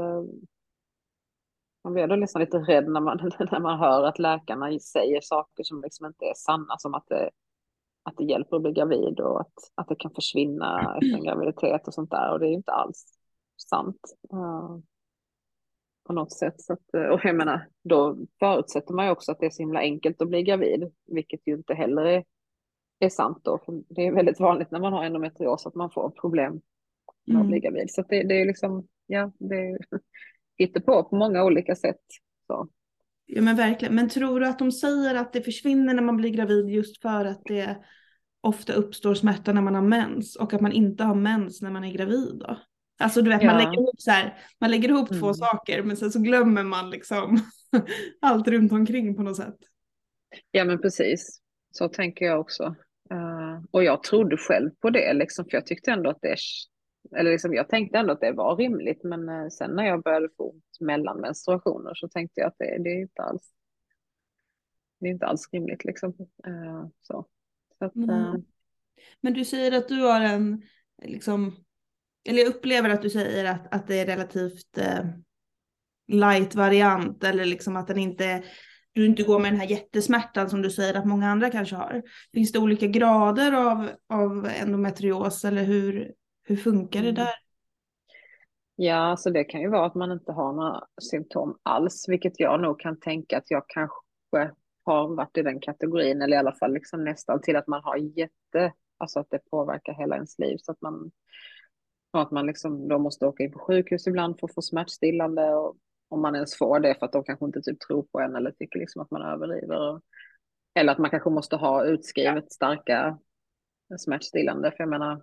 [1.85, 3.17] man blir ändå liksom lite rädd när man,
[3.53, 7.31] när man hör att läkarna säger saker som liksom inte är sanna, som att det,
[8.03, 11.89] att det hjälper att bli gravid och att, att det kan försvinna efter en graviditet
[11.89, 12.33] och sånt där.
[12.33, 13.05] Och det är ju inte alls
[13.71, 14.01] sant
[14.33, 14.79] uh,
[16.07, 16.61] på något sätt.
[16.61, 19.63] Så att, eh, och jag menar, då förutsätter man ju också att det är så
[19.63, 22.25] himla enkelt att bli gravid, vilket ju inte heller är
[23.07, 23.61] är sant då.
[23.89, 26.61] Det är väldigt vanligt när man har endometrios att man får problem
[27.27, 27.43] med mm.
[27.43, 27.91] att bli gravid.
[27.91, 29.79] Så det, det, är liksom, ja, det
[30.57, 32.01] hittar på på många olika sätt.
[32.47, 32.69] Så.
[33.27, 33.95] Ja men verkligen.
[33.95, 37.25] Men tror du att de säger att det försvinner när man blir gravid just för
[37.25, 37.77] att det
[38.41, 41.85] ofta uppstår smärta när man har mens och att man inte har mens när man
[41.85, 42.59] är gravid då?
[43.01, 43.51] Alltså du vet ja.
[43.51, 45.21] man lägger ihop så här, man lägger ihop mm.
[45.21, 47.39] två saker men sen så glömmer man liksom
[48.21, 49.57] allt runt omkring på något sätt.
[50.51, 52.75] Ja men precis, så tänker jag också.
[53.13, 56.37] Uh, och jag trodde själv på det, liksom, för jag tyckte ändå att det,
[57.17, 60.29] eller liksom, jag tänkte ändå att det var rimligt, men uh, sen när jag började
[60.37, 63.53] få ont mellan menstruationer så tänkte jag att det, det är inte alls,
[65.01, 66.11] det är inte alls rimligt liksom.
[66.47, 67.27] Uh, så.
[67.79, 68.45] så att, mm.
[69.21, 70.63] Men du säger att du har en,
[71.03, 71.57] liksom,
[72.25, 74.79] eller jag upplever att du säger att, att det är relativt
[76.09, 78.45] light variant eller liksom att den inte
[78.99, 82.03] du inte går med den här jättesmärtan som du säger att många andra kanske har.
[82.35, 86.13] Finns det olika grader av, av endometrios eller hur,
[86.45, 87.15] hur funkar det mm.
[87.15, 87.35] där?
[88.77, 92.41] Ja, så alltså det kan ju vara att man inte har några symptom alls, vilket
[92.41, 94.51] jag nog kan tänka att jag kanske
[94.85, 97.97] har varit i den kategorin, eller i alla fall liksom nästan till att man har
[97.97, 101.11] jätte, alltså att det påverkar hela ens liv, så att man,
[102.13, 105.77] att man liksom då måste åka in på sjukhus ibland för att få smärtstillande och
[106.09, 108.51] om man ens får det för att de kanske inte typ tror på en eller
[108.51, 110.01] tycker liksom att man överdriver.
[110.75, 113.19] Eller att man kanske måste ha utskrivet starka
[113.99, 114.71] smärtstillande.
[114.71, 115.23] För jag menar,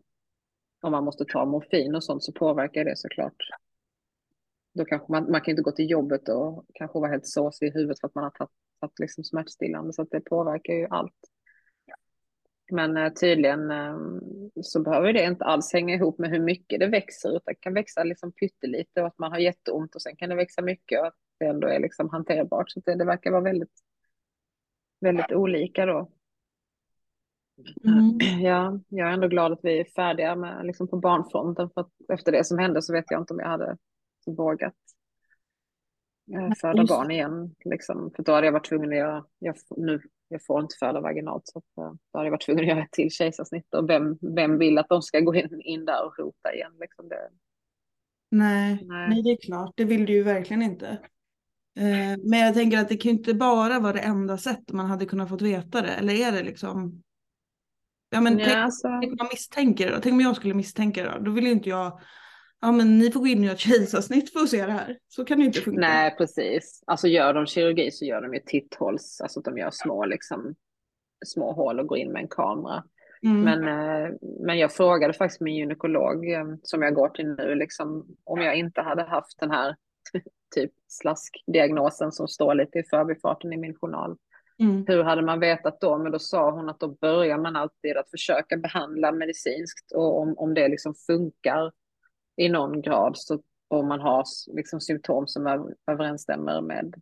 [0.81, 3.37] om man måste ta morfin och sånt så påverkar det såklart.
[4.73, 7.71] Då kanske man, man kan inte gå till jobbet och kanske vara helt såsig i
[7.71, 9.93] huvudet för att man har tagit, tagit liksom smärtstillande.
[9.93, 11.13] Så att det påverkar ju allt.
[12.71, 13.97] Men eh, tydligen eh,
[14.61, 17.73] så behöver det inte alls hänga ihop med hur mycket det växer, utan det kan
[17.73, 21.07] växa liksom pyttelite och att man har jätteont och sen kan det växa mycket och
[21.07, 22.71] att det ändå är liksom hanterbart.
[22.71, 23.79] Så det, det verkar vara väldigt,
[25.01, 26.11] väldigt olika då.
[27.83, 28.17] Mm.
[28.43, 31.91] Ja, jag är ändå glad att vi är färdiga med, liksom på barnfronten, för att
[32.13, 33.77] efter det som hände så vet jag inte om jag hade
[34.25, 34.75] vågat
[36.33, 37.55] eh, föda barn igen.
[37.65, 38.11] Liksom.
[38.15, 41.43] För då hade jag varit tvungen att göra, jag, nu jag får inte föda vaginalt
[41.45, 44.17] så att, eh, då hade jag varit tvungen att göra ett till kejsarsnitt och vem,
[44.35, 47.29] vem vill att de ska gå in, in där och rota igen liksom det.
[48.31, 49.09] Nej, nej.
[49.09, 50.87] nej det är klart, det vill du ju verkligen inte.
[51.77, 54.85] Eh, men jag tänker att det kan ju inte bara vara det enda sättet man
[54.85, 57.03] hade kunnat få veta det, eller är det liksom?
[58.09, 58.87] Ja men ja, tänk, alltså...
[59.01, 61.45] tänk om man misstänker det då, tänk om jag skulle misstänka det då, då vill
[61.45, 61.99] ju inte jag
[62.61, 64.97] ja men ni får gå in och göra ett kejsarsnitt för att se det här.
[65.07, 65.79] Så kan det inte funka.
[65.79, 66.83] Nej, precis.
[66.87, 70.55] Alltså gör de kirurgi så gör de ju titthåls, alltså att de gör små, liksom,
[71.25, 72.83] små hål och går in med en kamera.
[73.23, 73.41] Mm.
[73.41, 78.15] Men, eh, men jag frågade faktiskt min gynekolog eh, som jag går till nu, liksom,
[78.23, 79.75] om jag inte hade haft den här
[80.55, 84.17] typ slaskdiagnosen som står lite i förbifarten i min journal.
[84.59, 84.85] Mm.
[84.87, 85.97] Hur hade man vetat då?
[85.97, 90.37] Men då sa hon att då börjar man alltid att försöka behandla medicinskt och om,
[90.37, 91.71] om det liksom funkar
[92.35, 97.01] i någon grad så om man har liksom symptom som överensstämmer med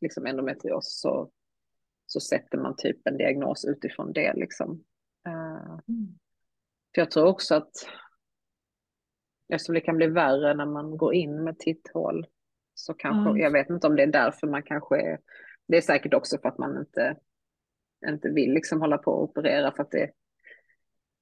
[0.00, 1.30] liksom endometrios så,
[2.06, 4.32] så sätter man typ en diagnos utifrån det.
[4.34, 4.84] Liksom.
[5.28, 6.18] Uh, mm.
[6.94, 7.72] För jag tror också att
[9.48, 12.26] eftersom det kan bli värre när man går in med titthål
[12.74, 13.42] så kanske, mm.
[13.42, 15.18] jag vet inte om det är därför man kanske är,
[15.68, 17.16] det är säkert också för att man inte,
[18.06, 20.10] inte vill liksom hålla på och operera för att det,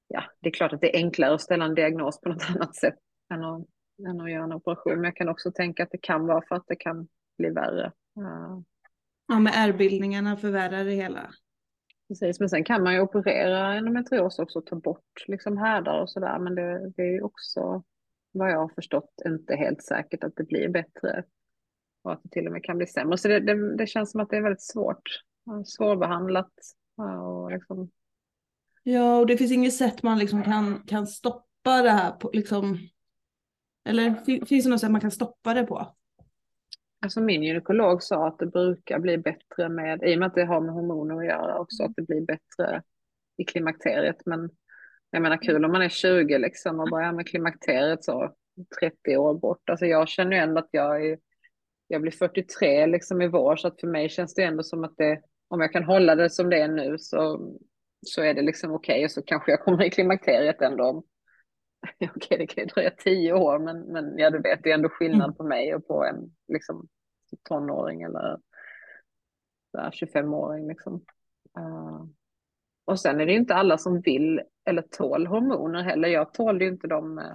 [0.07, 2.75] ja, det är klart att det är enklare att ställa en diagnos på något annat
[2.75, 2.95] sätt
[3.31, 3.65] än att,
[4.07, 4.95] än att göra en operation.
[4.95, 7.91] Men jag kan också tänka att det kan vara för att det kan bli värre.
[8.13, 8.63] Ja,
[9.27, 11.31] ja med ärrbildningarna förvärrar det hela.
[12.07, 16.09] Precis, men sen kan man ju operera endometrios också och ta bort liksom härdar och
[16.09, 16.39] sådär.
[16.39, 17.83] Men det, det är ju också
[18.31, 21.23] vad jag har förstått inte helt säkert att det blir bättre.
[22.03, 23.17] Och att det till och med kan bli sämre.
[23.17, 25.03] Så det, det, det känns som att det är väldigt svårt.
[25.65, 26.51] Svårbehandlat.
[27.21, 27.89] Och liksom...
[28.83, 32.29] Ja, och det finns inget sätt man liksom kan, kan stoppa det här på.
[32.33, 32.77] Liksom...
[33.85, 34.15] Eller
[34.45, 35.95] finns det något sätt man kan stoppa det på?
[37.01, 40.45] Alltså min gynekolog sa att det brukar bli bättre med, i och med att det
[40.45, 42.83] har med hormoner att göra också, att det blir bättre
[43.37, 44.25] i klimakteriet.
[44.25, 44.49] Men
[45.09, 48.35] jag menar kul om man är 20 liksom och bara, ja men klimakteriet så
[48.79, 49.69] 30 år bort.
[49.69, 51.19] Alltså jag känner ju ändå att jag är,
[51.87, 54.97] jag blir 43 liksom i vår så att för mig känns det ändå som att
[54.97, 57.51] det, om jag kan hålla det som det är nu så,
[58.05, 59.05] så är det liksom okej okay.
[59.05, 61.03] och så kanske jag kommer i klimakteriet ändå om,
[61.95, 64.75] okej okay, det kan ju dröja 10 år men, men ja du vet det är
[64.75, 65.35] ändå skillnad mm.
[65.35, 66.87] på mig och på en liksom
[67.49, 68.39] tonåring eller
[69.77, 71.05] 25-åring liksom.
[71.59, 72.05] Uh,
[72.85, 76.07] och sen är det inte alla som vill eller tål hormoner heller.
[76.07, 77.33] Jag tålde ju inte de eh,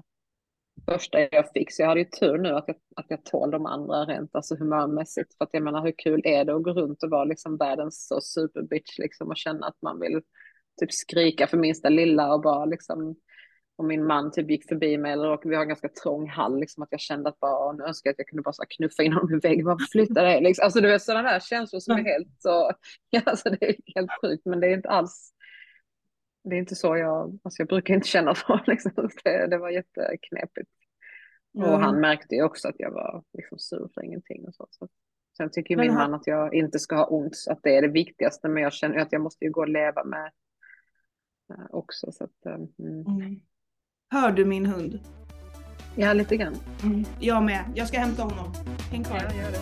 [0.85, 3.67] första jag fick, så jag hade ju tur nu att jag, att jag tål de
[3.67, 5.37] andra rent alltså humörmässigt.
[5.39, 8.07] För att jag menar, hur kul är det att gå runt och vara liksom världens
[8.07, 10.23] så superbitch liksom och känna att man vill
[10.81, 13.17] typ skrika för minsta lilla och bara liksom
[13.77, 16.61] om min man typ gick förbi mig eller och vi har en ganska trång hall,
[16.61, 19.03] liksom att jag kände att bara, nu önskar jag att jag kunde bara så knuffa
[19.03, 20.41] in honom i väggen, bara flytta dig.
[20.41, 20.65] Liksom.
[20.65, 22.73] Alltså du vet sådana där känslor som är helt så,
[23.11, 25.33] ja, alltså det är helt sjukt men det är inte alls
[26.51, 28.61] det är inte så jag, alltså jag brukar inte känna så.
[28.67, 28.93] Liksom.
[29.25, 30.71] Det, det var jätteknepigt.
[31.55, 31.71] Mm.
[31.71, 34.47] Och han märkte ju också att jag var liksom sur för ingenting.
[34.47, 34.67] Och så.
[34.71, 34.89] så.
[35.37, 36.11] Sen tycker min han...
[36.11, 38.49] man att jag inte ska ha ont, att det är det viktigaste.
[38.49, 40.33] Men jag känner att jag måste ju gå och leva med
[41.51, 42.13] äh, också.
[42.13, 43.07] Så att, mm.
[43.07, 43.41] Mm.
[44.09, 45.01] Hör du min hund?
[45.95, 46.57] Ja, lite grann.
[46.83, 47.05] Mm.
[47.21, 47.65] Jag med.
[47.75, 48.53] Jag ska hämta honom.
[48.91, 49.17] Häng kvar.
[49.17, 49.59] Ja, gör det.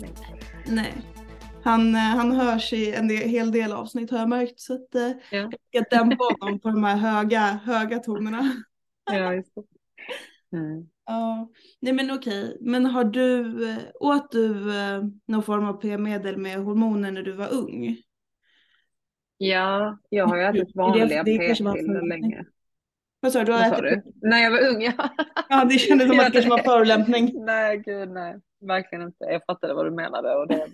[0.00, 0.10] Nej.
[0.22, 0.47] Han,
[1.94, 5.10] eh, han hörs i en del, hel del avsnitt har jag märkt så att eh,
[5.30, 5.50] ja.
[5.70, 8.52] jag ska dämpa honom på de här höga, höga tonerna.
[9.10, 9.62] Ja, just det.
[10.56, 10.88] Mm.
[11.06, 11.48] Ja,
[11.80, 14.54] nej men okej, men har du, eh, åt du
[15.26, 17.96] någon form av p-medel med hormoner när du var ung?
[19.36, 22.44] Ja, jag har ju ätit vanliga p-piller länge.
[23.20, 23.52] Vad sa du?
[23.52, 24.02] Vad sa du?
[24.22, 25.14] När jag var ung ja.
[25.48, 27.44] Ja det kändes som att det kanske var förolämpning.
[27.44, 29.24] nej gud nej, verkligen inte.
[29.24, 30.66] Jag fattade vad du menade och det.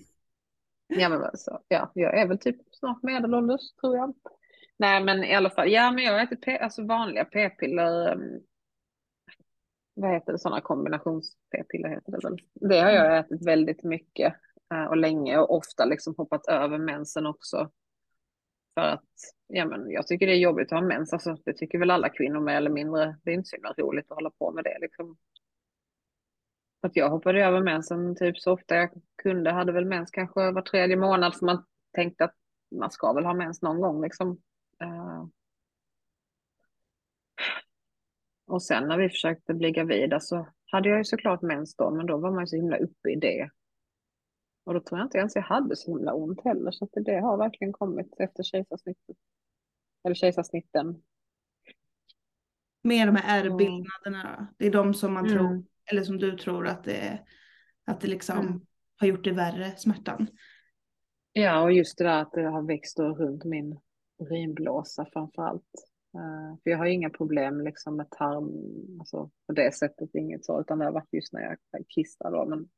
[0.87, 4.15] Ja men så, ja, jag är väl typ snart medelålders tror jag.
[4.77, 8.13] Nej men i alla fall, ja men jag äter p alltså vanliga p-piller.
[8.13, 8.41] Ehm,
[9.95, 12.39] vad heter det, sådana kombinations-p-piller heter det väl.
[12.55, 14.35] Det har jag ätit väldigt mycket
[14.75, 17.71] eh, och länge och ofta liksom hoppat över mensen också.
[18.75, 19.05] För att
[19.47, 21.13] ja, men jag tycker det är jobbigt att ha mens.
[21.13, 23.17] Alltså, det tycker väl alla kvinnor mer eller mindre.
[23.23, 24.79] Det är inte så himla roligt att hålla på med det.
[24.81, 25.17] Liksom.
[26.85, 28.91] Att jag hoppade över mensen typ så ofta jag
[29.23, 29.51] kunde.
[29.51, 32.35] Hade väl mens kanske var tredje månad för man tänkte att
[32.71, 34.03] man ska väl ha mens någon gång.
[34.03, 34.31] Liksom.
[34.83, 35.27] Uh...
[38.47, 42.07] Och sen när vi försökte bli gravida så hade jag ju såklart mens då, men
[42.07, 43.51] då var man ju så himla uppe i det.
[44.65, 47.21] Och då tror jag inte ens jag hade så himla ont heller, så att det
[47.21, 49.17] har verkligen kommit efter kejsarsnittet.
[50.05, 51.03] Eller kejsarsnitten.
[52.83, 55.39] Med de här ärrbyggnaderna, det är de som man mm.
[55.39, 57.19] tror, eller som du tror att det,
[57.87, 58.61] att det liksom mm.
[58.97, 60.27] har gjort det värre, smärtan.
[61.33, 63.79] Ja, och just det där att det har växt runt min
[64.19, 65.71] urinblåsa framför allt.
[66.17, 68.51] Uh, för jag har inga problem liksom med tarm,
[69.01, 72.47] alltså på det sättet, inget så, utan det har varit just när jag kissar då.
[72.47, 72.69] Men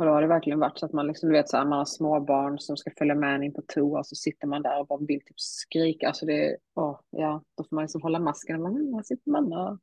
[0.00, 1.78] och då har det verkligen varit så att man liksom, du vet så här, man
[1.78, 4.86] har småbarn som ska följa med en in på toa, så sitter man där och
[4.86, 6.08] bara vill typ skrika.
[6.08, 8.56] Alltså det, åh, ja, då får man liksom hålla masken.
[8.56, 9.78] Och man, mm, här sitter man och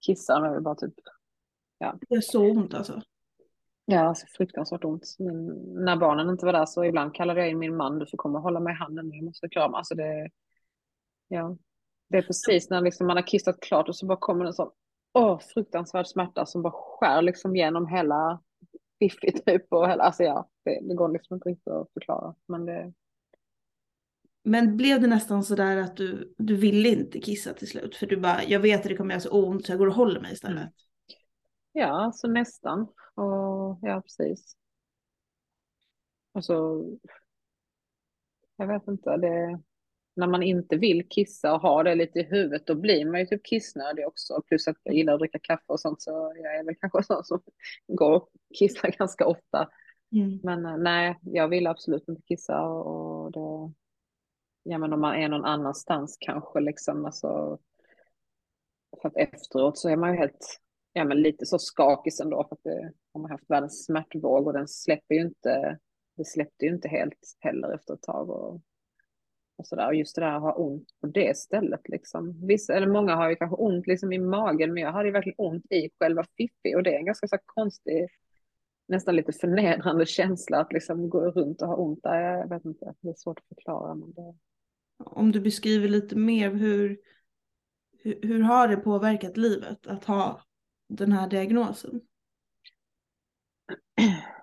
[0.00, 0.94] kissar och bara typ,
[1.78, 1.98] ja.
[2.08, 3.02] Det är så ont alltså.
[3.84, 5.16] Ja, alltså fruktansvärt ont.
[5.18, 5.46] Men
[5.84, 8.38] när barnen inte var där så ibland kallade jag in min man, du får komma
[8.38, 9.78] och hålla mig i handen, jag måste krama.
[9.78, 10.30] Alltså det,
[11.28, 11.56] ja,
[12.08, 14.70] det är precis när liksom man har kissat klart och så bara kommer en sån
[15.12, 18.40] åh, fruktansvärd smärta som bara skär liksom genom hela
[18.98, 19.72] Fiffi typ.
[19.72, 22.34] Och hela, alltså ja, det, det går liksom inte riktigt att förklara.
[22.46, 22.92] Men, det...
[24.42, 27.96] men blev det nästan sådär att du, du ville inte kissa till slut?
[27.96, 29.94] För du bara, jag vet att det kommer göra så ont så jag går och
[29.94, 30.58] håller mig istället.
[30.58, 30.72] Mm.
[31.72, 32.80] Ja, alltså nästan.
[33.14, 34.56] Och, ja, precis.
[36.32, 36.84] Alltså,
[38.56, 39.16] jag vet inte.
[39.16, 39.60] Det,
[40.16, 43.26] när man inte vill kissa och har det lite i huvudet, då blir man ju
[43.26, 44.42] typ kissnödig också.
[44.46, 47.24] Plus att jag gillar att dricka kaffe och sånt, så jag är väl kanske sån
[47.24, 47.42] som
[47.86, 49.68] går och kissar ganska ofta.
[50.12, 50.40] Mm.
[50.42, 53.72] Men eh, nej, jag vill absolut inte kissa och det,
[54.62, 57.58] ja men om man är någon annanstans kanske liksom, alltså,
[59.02, 60.60] för att efteråt så är man ju helt,
[60.92, 64.52] ja men lite så skakig ändå för att det, har man haft världens smärtvåg och
[64.52, 65.78] den släpper ju inte,
[66.16, 68.60] det släppte ju inte helt heller efter ett tag och
[69.60, 69.86] och sådär.
[69.86, 72.46] Och just det där att ha ont på det stället liksom.
[72.46, 75.38] Vissa, eller många har ju kanske ont liksom i magen, men jag hade ju verkligen
[75.38, 78.08] ont i själva fiffi och det är en ganska så konstig,
[78.88, 82.20] nästan lite förnedrande känsla att liksom gå runt och ha ont där.
[82.20, 83.94] Jag vet inte, det är svårt att förklara.
[83.94, 84.34] Men det...
[85.04, 87.00] Om du beskriver lite mer, hur,
[87.98, 90.42] hur, hur har det påverkat livet att ha
[90.88, 92.00] den här diagnosen?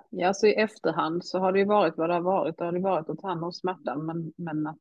[0.10, 2.58] Ja, så i efterhand så har det ju varit vad det har varit.
[2.58, 4.78] Det har det varit att ta hand om smärtan, men, men att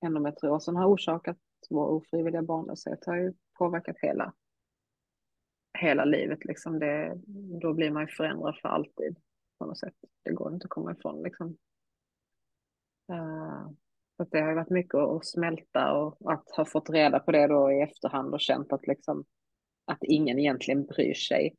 [0.00, 1.38] endometriosen har orsakat
[1.70, 4.32] vår ofrivilliga barnlöshet har ju påverkat hela,
[5.78, 6.44] hela livet.
[6.44, 7.20] Liksom det,
[7.60, 9.16] då blir man ju förändrad för alltid
[9.58, 9.94] på något sätt.
[10.22, 11.22] Det går inte att komma ifrån.
[11.22, 11.56] Liksom.
[13.12, 13.70] Uh,
[14.16, 17.46] så det har ju varit mycket att smälta och att ha fått reda på det
[17.46, 19.24] då i efterhand och känt att, liksom,
[19.84, 21.56] att ingen egentligen bryr sig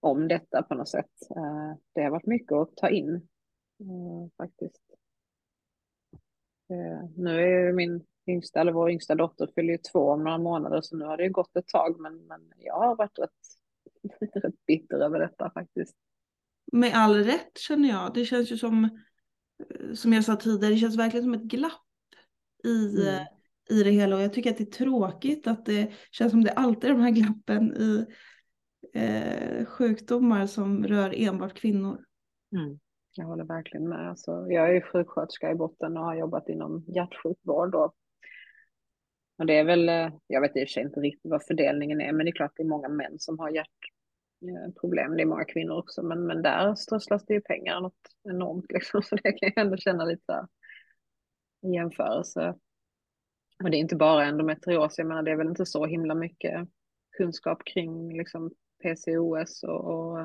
[0.00, 1.10] om detta på något sätt.
[1.36, 3.14] Eh, det har varit mycket att ta in
[3.80, 4.82] eh, faktiskt.
[6.70, 10.38] Eh, nu är ju min yngsta, eller vår yngsta dotter fyller ju två om några
[10.38, 13.30] månader, så nu har det ju gått ett tag, men, men jag har varit rätt,
[14.44, 15.96] rätt bitter över detta faktiskt.
[16.72, 18.14] Med all rätt känner jag.
[18.14, 19.00] Det känns ju som,
[19.94, 21.72] som jag sa tidigare, det känns verkligen som ett glapp
[22.64, 23.24] i, mm.
[23.70, 26.52] i det hela och jag tycker att det är tråkigt att det känns som det
[26.52, 28.06] alltid är de här glappen i
[28.94, 32.04] eh, sjukdomar som rör enbart kvinnor.
[32.52, 32.78] Mm.
[33.14, 34.08] Jag håller verkligen med.
[34.08, 37.74] Alltså, jag är sjuksköterska i botten och har jobbat inom hjärtsjukvård.
[37.74, 37.94] Och,
[39.38, 42.00] och det är väl, eh, jag vet i och för sig inte riktigt vad fördelningen
[42.00, 43.50] är, men det är klart det är många män som har
[44.40, 45.16] hjärtproblem.
[45.16, 48.66] Det är många kvinnor också, men, men där strösslas det ju pengar något enormt.
[48.72, 50.46] Liksom, så det kan jag ändå känna lite
[51.62, 52.54] i jämförelse.
[53.64, 56.68] Och det är inte bara endometrios, jag menar det är väl inte så himla mycket
[57.16, 58.50] kunskap kring liksom,
[58.82, 60.18] PCOS och, och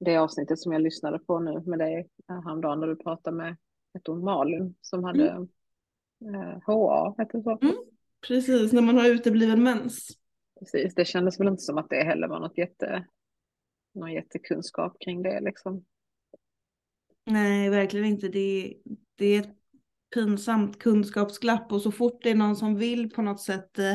[0.00, 3.56] det avsnittet som jag lyssnade på nu med dig häromdagen där du pratade med
[4.06, 5.48] hon Malin som hade mm.
[6.34, 7.58] eh, HA, hette så?
[7.62, 7.74] Mm.
[8.28, 10.17] Precis, när man har utebliven mens.
[10.58, 13.06] Precis, det kändes väl inte som att det heller var något jätte,
[13.94, 15.84] någon jättekunskap kring det liksom.
[17.26, 18.28] Nej, verkligen inte.
[18.28, 18.76] Det,
[19.16, 19.56] det är ett
[20.14, 23.94] pinsamt kunskapsglapp och så fort det är någon som vill på något sätt eh,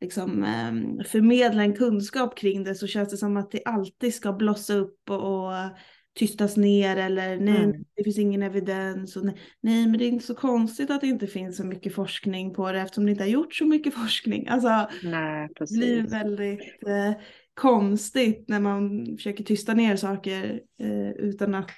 [0.00, 4.32] liksom, eh, förmedla en kunskap kring det så känns det som att det alltid ska
[4.32, 5.70] blossa upp och, och eh,
[6.18, 7.84] tystas ner eller nej, mm.
[7.96, 11.06] det finns ingen evidens och nej, nej, men det är inte så konstigt att det
[11.06, 14.48] inte finns så mycket forskning på det eftersom det inte har gjort så mycket forskning.
[14.48, 17.12] Alltså, nej, det blir väldigt eh,
[17.54, 21.70] konstigt när man försöker tysta ner saker eh, utan att,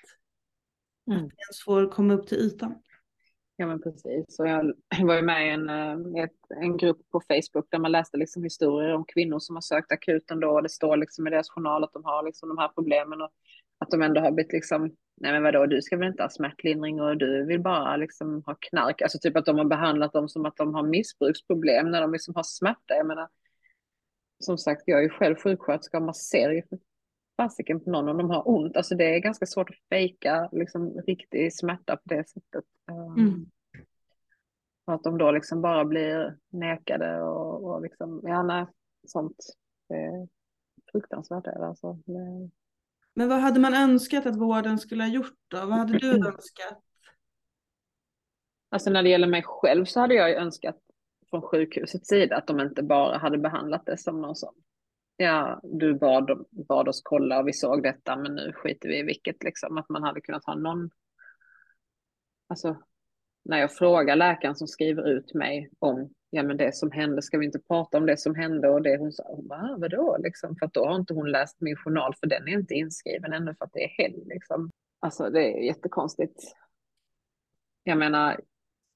[1.10, 1.24] mm.
[1.24, 2.74] att det ens får komma upp till ytan.
[3.56, 4.38] Ja men precis.
[4.38, 4.74] Och jag
[5.06, 8.94] var ju med i en, eh, en grupp på Facebook där man läste liksom historier
[8.94, 11.92] om kvinnor som har sökt akuten då och det står liksom i deras journal att
[11.92, 13.30] de har liksom de här problemen och
[13.80, 17.00] att de ändå har blivit liksom, nej men vadå, du ska väl inte ha smärtlindring
[17.00, 19.02] och du vill bara liksom ha knark.
[19.02, 22.34] Alltså typ att de har behandlat dem som att de har missbruksproblem när de liksom
[22.34, 22.94] har smärta.
[22.94, 23.28] Jag menar,
[24.38, 26.62] som sagt, jag är ju själv sjuksköterska och man ser ju
[27.36, 28.76] fasiken på någon om de har ont.
[28.76, 32.64] Alltså det är ganska svårt att fejka liksom, riktig smärta på det sättet.
[32.90, 33.46] Um, mm.
[34.84, 38.66] att de då liksom bara blir nekade och, och liksom, ja nej,
[39.06, 39.36] sånt.
[39.88, 40.28] Det är
[40.92, 41.98] fruktansvärt är det alltså.
[42.06, 42.50] Det...
[43.14, 45.56] Men vad hade man önskat att vården skulle ha gjort då?
[45.58, 46.82] Vad hade du önskat?
[48.70, 50.76] Alltså när det gäller mig själv så hade jag ju önskat
[51.30, 54.54] från sjukhusets sida att de inte bara hade behandlat det som någon sån
[55.20, 59.02] ja, du bad, bad oss kolla och vi såg detta, men nu skiter vi i
[59.02, 59.78] vilket, liksom.
[59.78, 60.90] Att man hade kunnat ha någon,
[62.48, 62.76] alltså,
[63.44, 67.38] när jag frågar läkaren som skriver ut mig om ja men det som hände, ska
[67.38, 70.16] vi inte prata om det som hände och det hon sa, hon bara, ah, vadå
[70.20, 73.32] liksom, för att då har inte hon läst min journal för den är inte inskriven
[73.32, 74.70] ännu för att det är helg liksom.
[75.00, 76.40] Alltså det är jättekonstigt.
[77.82, 78.40] Jag menar,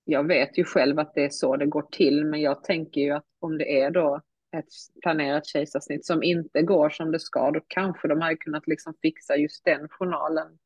[0.05, 3.11] jag vet ju själv att det är så det går till, men jag tänker ju
[3.11, 4.20] att om det är då
[4.57, 4.68] ett
[5.03, 9.37] planerat kejsarsnitt som inte går som det ska, då kanske de hade kunnat liksom fixa
[9.37, 10.59] just den journalen.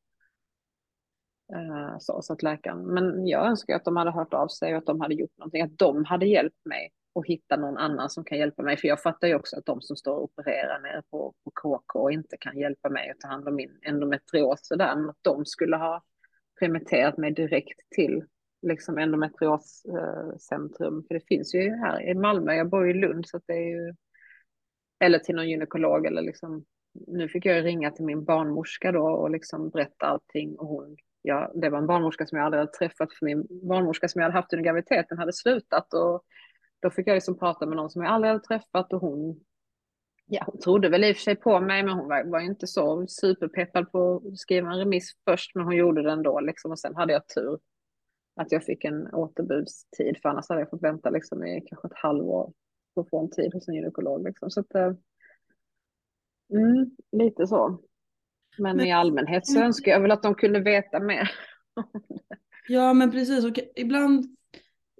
[1.53, 4.77] Eh, så, så att läkaren, men jag önskar att de hade hört av sig och
[4.77, 8.23] att de hade gjort någonting, att de hade hjälpt mig och hitta någon annan som
[8.23, 8.77] kan hjälpa mig.
[8.77, 12.11] För jag fattar ju också att de som står och opererar nere på, på KK
[12.11, 15.77] inte kan hjälpa mig att ta hand om min endometrios sådär, men att de skulle
[15.77, 16.03] ha
[16.61, 18.23] remitterat mig direkt till
[18.61, 21.03] liksom endometrioscentrum.
[21.07, 23.69] För det finns ju här i Malmö, jag bor i Lund så att det är
[23.69, 23.95] ju,
[24.99, 26.65] eller till någon gynekolog eller liksom,
[27.07, 31.51] nu fick jag ringa till min barnmorska då och liksom berätta allting och hon, ja,
[31.55, 34.39] det var en barnmorska som jag aldrig hade träffat för min barnmorska som jag hade
[34.39, 36.23] haft under graviditeten hade slutat och
[36.79, 39.39] då fick jag liksom prata med någon som jag aldrig hade träffat och hon,
[40.25, 42.67] ja, hon trodde väl i och för sig på mig, men hon var, var inte
[42.67, 46.79] så superpeppad på att skriva en remiss först, men hon gjorde det ändå liksom och
[46.79, 47.59] sen hade jag tur
[48.35, 51.93] att jag fick en återbudstid, för annars hade jag fått vänta liksom i kanske ett
[51.95, 52.53] halvår
[52.95, 54.23] på att få en tid hos en gynekolog.
[54.23, 54.51] Liksom.
[54.51, 54.93] Så att, eh,
[56.53, 57.81] mm, lite så.
[58.59, 61.31] Men, men, i allmänhet så önskar jag väl att de kunde veta mer.
[62.67, 64.25] ja men precis, och ibland,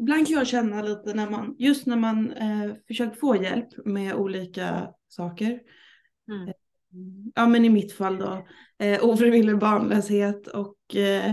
[0.01, 4.14] ibland kan jag känna lite när man, just när man eh, försöker få hjälp med
[4.16, 5.60] olika saker.
[6.32, 6.47] Mm.
[6.47, 6.53] Eh,
[7.36, 8.47] ja men i mitt fall då,
[8.80, 11.30] eh, ofrivillig barnlöshet och eh,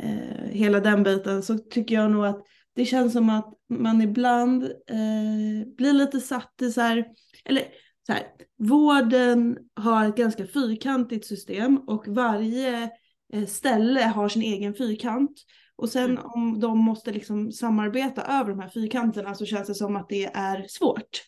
[0.00, 2.42] eh, hela den biten så tycker jag nog att
[2.74, 7.06] det känns som att man ibland eh, blir lite satt i så här,
[7.44, 7.62] eller
[8.06, 8.26] så här,
[8.58, 12.90] vården har ett ganska fyrkantigt system och varje
[13.32, 15.40] eh, ställe har sin egen fyrkant.
[15.76, 16.24] Och sen mm.
[16.24, 20.24] om de måste liksom samarbeta över de här fyrkanterna så känns det som att det
[20.24, 21.22] är svårt.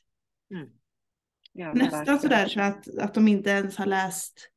[0.55, 0.69] Mm.
[1.53, 4.49] Ja, Nästan sådär så att, att de inte ens har läst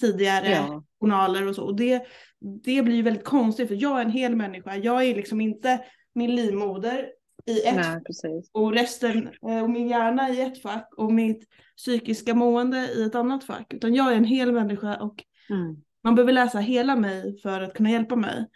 [0.00, 0.84] tidigare ja.
[1.00, 1.64] journaler och så.
[1.64, 2.06] Och det,
[2.40, 4.76] det blir väldigt konstigt för jag är en hel människa.
[4.76, 7.08] Jag är liksom inte min livmoder
[7.46, 7.76] i ett
[8.22, 13.02] Nej, och resten eh, och min hjärna i ett fack och mitt psykiska mående i
[13.02, 13.74] ett annat fack.
[13.74, 15.76] Utan jag är en hel människa och mm.
[16.02, 18.46] man behöver läsa hela mig för att kunna hjälpa mig.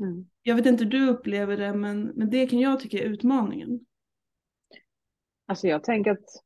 [0.00, 0.26] Mm.
[0.42, 3.80] Jag vet inte hur du upplever det men, men det kan jag tycka är utmaningen.
[5.46, 6.42] Alltså jag tänker att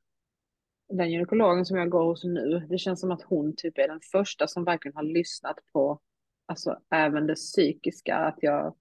[0.89, 4.01] den gynekologen som jag går hos nu, det känns som att hon typ är den
[4.13, 6.01] första som verkligen har lyssnat på,
[6.47, 8.75] alltså även det psykiska, att jag,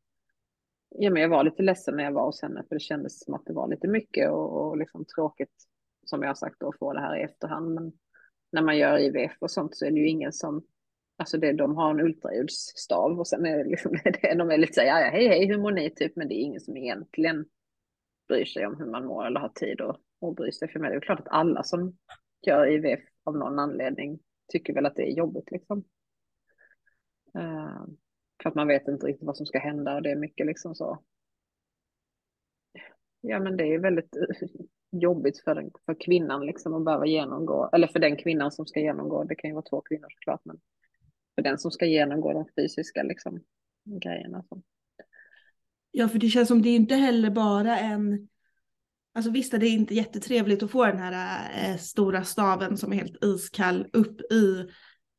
[0.90, 3.34] ja men jag var lite ledsen när jag var hos henne för det kändes som
[3.34, 5.54] att det var lite mycket och, och liksom tråkigt,
[6.06, 7.74] som jag har sagt då, att få det här i efterhand.
[7.74, 7.92] Men
[8.52, 10.64] när man gör IVF och sånt så är det ju ingen som,
[11.18, 14.74] alltså det, de har en ultraljudsstav och sen är det liksom, det, de är lite
[14.74, 17.46] så här, ja, hej hej, hur mår ni typ, men det är ingen som egentligen
[18.28, 20.90] bryr sig om hur man mår eller har tid att att bry sig för mig.
[20.90, 21.98] Det är klart att alla som
[22.42, 25.84] gör IVF av någon anledning tycker väl att det är jobbigt liksom.
[27.36, 27.84] Eh,
[28.44, 30.76] för att man vet inte riktigt vad som ska hända och det är mycket liksom
[30.76, 31.04] så.
[33.22, 34.48] Ja men det är väldigt eh,
[34.92, 38.80] jobbigt för, den, för kvinnan liksom att behöva genomgå, eller för den kvinnan som ska
[38.80, 40.60] genomgå, det kan ju vara två kvinnor såklart, men
[41.36, 43.44] för den som ska genomgå de fysiska liksom
[44.04, 44.44] grejerna.
[44.50, 44.62] Så.
[45.92, 48.30] Ja för det känns som det är inte heller bara en
[49.14, 52.96] Alltså visst är det inte jättetrevligt att få den här äh, stora staven som är
[52.96, 54.68] helt iskall upp i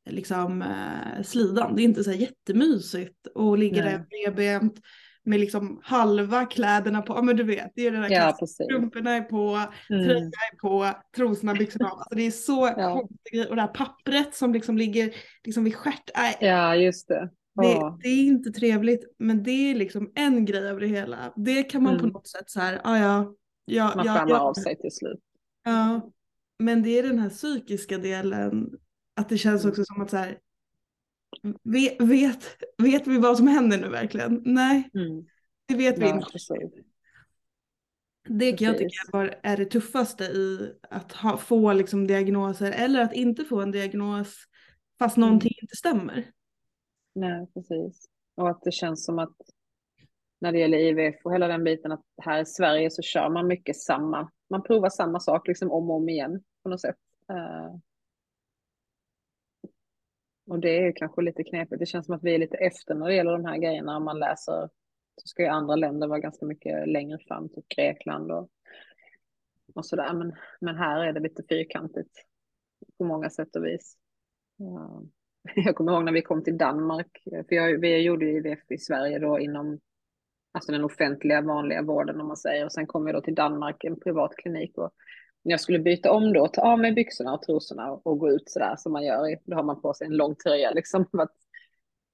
[0.09, 1.75] liksom äh, slidan.
[1.75, 4.79] Det är inte så här jättemysigt att ligga där bredbent
[5.23, 9.11] med liksom halva kläderna på, ja men du vet, det är den där ja, strumporna
[9.11, 10.03] är på, mm.
[10.03, 11.97] tröjan är på, trosorna, byxorna av.
[11.97, 12.93] Alltså det är så ja.
[12.93, 16.11] konstigt och det här pappret som liksom ligger liksom vid stjärt.
[16.39, 17.29] Ja just det.
[17.61, 21.33] Det, det, är inte trevligt men det är liksom en grej av det hela.
[21.35, 22.01] Det kan man mm.
[22.01, 23.33] på något sätt så här, ah, ja
[23.65, 25.19] Ja, man ja, ja, av sig till slut.
[25.63, 26.11] Ja,
[26.59, 28.69] men det är den här psykiska delen.
[29.15, 30.39] Att det känns också som att så här,
[31.63, 34.41] vet, vet, vet vi vad som händer nu verkligen?
[34.45, 35.25] Nej, mm.
[35.65, 36.27] det vet vi inte.
[36.31, 36.71] Precis.
[38.29, 43.13] Det kan jag tycka är det tuffaste i att ha, få liksom diagnoser eller att
[43.13, 44.35] inte få en diagnos
[44.99, 45.27] fast mm.
[45.27, 46.31] någonting inte stämmer.
[47.15, 48.05] Nej, precis.
[48.35, 49.35] Och att det känns som att
[50.41, 53.47] när det gäller IVF och hela den biten att här i Sverige så kör man
[53.47, 56.95] mycket samma, man provar samma sak liksom om och om igen på något sätt.
[57.31, 57.77] Uh,
[60.47, 62.95] och det är ju kanske lite knepigt, det känns som att vi är lite efter
[62.95, 63.97] när det gäller de här grejerna.
[63.97, 64.69] Om man läser
[65.21, 68.49] så ska ju andra länder vara ganska mycket längre fram, typ Grekland och,
[69.75, 70.13] och sådär.
[70.13, 72.25] Men, men här är det lite fyrkantigt
[72.97, 73.97] på många sätt och vis.
[74.57, 75.03] Ja.
[75.55, 78.77] jag kommer ihåg när vi kom till Danmark, för jag, vi gjorde ju IVF i
[78.77, 79.79] Sverige då inom
[80.51, 82.65] alltså den offentliga vanliga vården om man säger.
[82.65, 84.77] Och sen kom vi då till Danmark, en privat klinik.
[84.77, 84.91] Och
[85.43, 88.29] när jag skulle byta om då, ta av mig byxorna och trosorna och, och gå
[88.29, 91.05] ut sådär som man gör, då har man på sig en lång tröja liksom.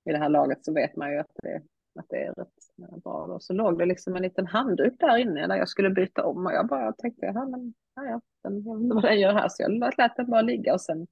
[0.10, 1.62] I det här laget så vet man ju att det,
[2.00, 3.28] att det är rätt bra.
[3.28, 3.40] Då.
[3.40, 6.52] Så låg det liksom en liten handduk där inne där jag skulle byta om och
[6.52, 9.50] jag bara tänkte, ja men ja, ja, den, jag vet inte vad den gör här.
[9.50, 11.08] Så jag lät den bara ligga och sen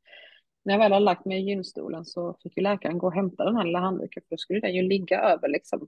[0.63, 3.45] när jag väl har lagt mig i gynstolen så fick ju läkaren gå och hämta
[3.45, 5.88] den här lilla handduken för då skulle den ju ligga över liksom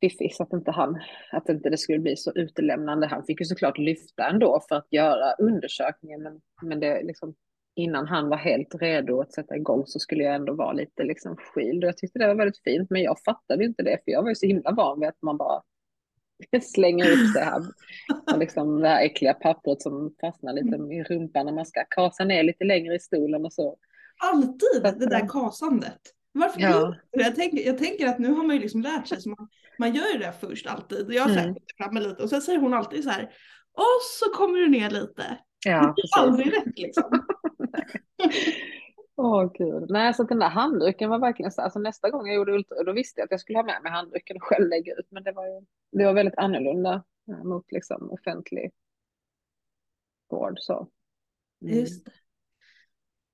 [0.00, 1.00] Fiffi så att inte han,
[1.32, 3.06] att inte det skulle bli så utelämnande.
[3.06, 7.34] Han fick ju såklart lyfta ändå för att göra undersökningen men, men det liksom
[7.76, 11.36] innan han var helt redo att sätta igång så skulle jag ändå vara lite liksom
[11.36, 14.22] skild och jag tyckte det var väldigt fint men jag fattade inte det för jag
[14.22, 15.62] var ju så himla van vid att man bara
[16.62, 17.62] slänger upp sig här.
[18.32, 22.24] Och liksom det här äckliga pappret som fastnar lite i rumpan när man ska kasa
[22.24, 23.76] ner lite längre i stolen och så.
[24.24, 26.00] Alltid det där kasandet.
[26.36, 26.94] Varför ja.
[27.10, 29.94] jag, tänker, jag tänker att nu har man ju liksom lärt sig så man, man
[29.94, 31.12] gör det först alltid.
[31.12, 31.56] Jag har mm.
[31.76, 33.22] framme lite och sen säger hon alltid så här.
[33.72, 35.38] Och så kommer du ner lite.
[35.64, 37.10] Ja, det är aldrig rätt liksom.
[39.16, 39.90] Åh oh, gud.
[39.90, 42.92] Nej, så den där handduken var verkligen så, alltså nästa gång jag gjorde ultra, då
[42.92, 45.32] visste jag att jag skulle ha med mig handduken och själv lägga ut, men det
[45.32, 48.72] var ju, det var väldigt annorlunda ja, mot liksom offentlig
[50.30, 50.88] vård så.
[51.62, 51.78] Mm.
[51.78, 52.10] Just det.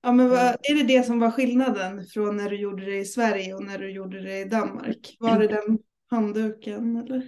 [0.03, 3.05] Ja, men vad, är det det som var skillnaden från när du gjorde det i
[3.05, 5.17] Sverige och när du gjorde det i Danmark?
[5.21, 5.79] Var det den
[6.11, 7.23] handduken eller?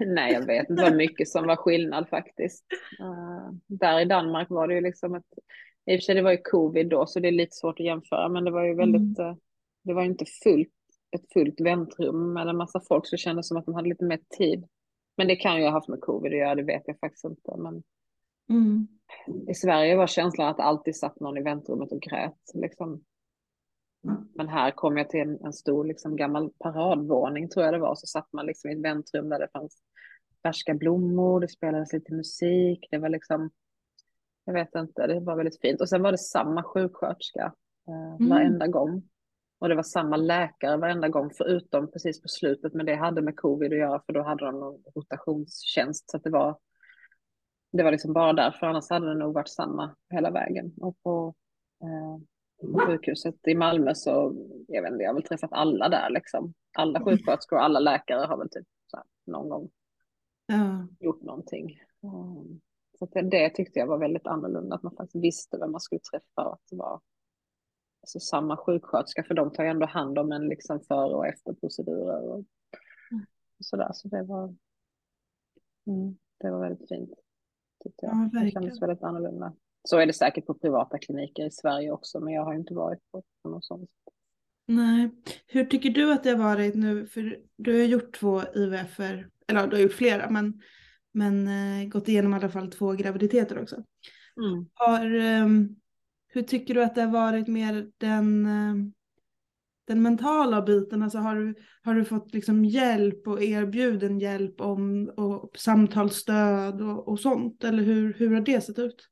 [0.06, 0.82] Nej, jag vet inte.
[0.82, 2.64] Det var mycket som var skillnad faktiskt.
[3.00, 5.24] Uh, där i Danmark var det ju liksom ett
[5.86, 7.86] i och för sig det var ju covid då så det är lite svårt att
[7.86, 9.30] jämföra men det var ju väldigt, mm.
[9.30, 9.36] Eh,
[9.84, 10.72] det var ju inte fullt,
[11.16, 14.04] ett fullt väntrum med en massa folk så det kändes som att de hade lite
[14.04, 14.64] mer tid.
[15.16, 17.56] Men det kan ju ha haft med covid att göra, det vet jag faktiskt inte.
[17.56, 17.82] Men
[18.50, 18.88] mm.
[19.48, 22.40] I Sverige var känslan att alltid satt någon i väntrummet och grät.
[22.54, 23.04] Liksom.
[24.04, 24.28] Mm.
[24.34, 27.94] Men här kom jag till en, en, stor liksom, gammal paradvåning tror jag det var,
[27.94, 29.78] så satt man liksom i ett väntrum där det fanns
[30.42, 33.50] färska blommor, det spelades lite musik, det var liksom
[34.46, 35.80] jag vet inte, det var väldigt fint.
[35.80, 37.52] Och sen var det samma sjuksköterska
[37.88, 38.28] eh, mm.
[38.28, 39.02] varenda gång.
[39.58, 43.36] Och det var samma läkare varenda gång, förutom precis på slutet, men det hade med
[43.36, 46.10] covid att göra, för då hade de någon rotationstjänst.
[46.10, 46.58] Så det var,
[47.72, 50.74] det var liksom bara därför, annars hade det nog varit samma hela vägen.
[50.80, 51.34] Och på,
[51.82, 52.22] eh,
[52.60, 54.34] på sjukhuset i Malmö så,
[54.68, 56.54] jag vet inte, jag har väl träffat alla där liksom.
[56.78, 59.70] Alla sjuksköterskor och alla läkare har väl typ här, någon gång
[60.46, 60.88] ja.
[61.00, 61.80] gjort någonting.
[62.02, 62.60] Um,
[62.98, 66.00] så det, det tyckte jag var väldigt annorlunda, att man faktiskt visste vem man skulle
[66.00, 67.00] träffa och att det var
[68.00, 71.52] alltså, samma sjuksköterska, för de tar ju ändå hand om en liksom före och efter
[71.52, 72.44] procedurer och,
[73.10, 73.26] mm.
[73.58, 73.90] och sådär.
[73.92, 74.54] Så det var,
[75.86, 77.10] mm, det var väldigt fint.
[77.84, 78.30] Tyckte jag.
[78.32, 79.52] Ja, det kändes väldigt annorlunda.
[79.84, 83.00] Så är det säkert på privata kliniker i Sverige också, men jag har inte varit
[83.12, 83.90] på, något sånt.
[84.66, 85.10] Nej.
[85.46, 87.06] Hur tycker du att det har varit nu?
[87.06, 90.60] För du har gjort två IVF, eller du har gjort flera, men
[91.16, 93.76] men eh, gått igenom i alla fall två graviditeter också.
[93.76, 94.68] Mm.
[94.74, 95.46] Har, eh,
[96.28, 98.74] hur tycker du att det har varit mer den, eh,
[99.86, 101.02] den mentala biten?
[101.02, 107.08] Alltså har, du, har du fått liksom hjälp och erbjuden hjälp om och samtalsstöd och,
[107.08, 107.64] och sånt?
[107.64, 109.08] Eller hur, hur har det sett ut?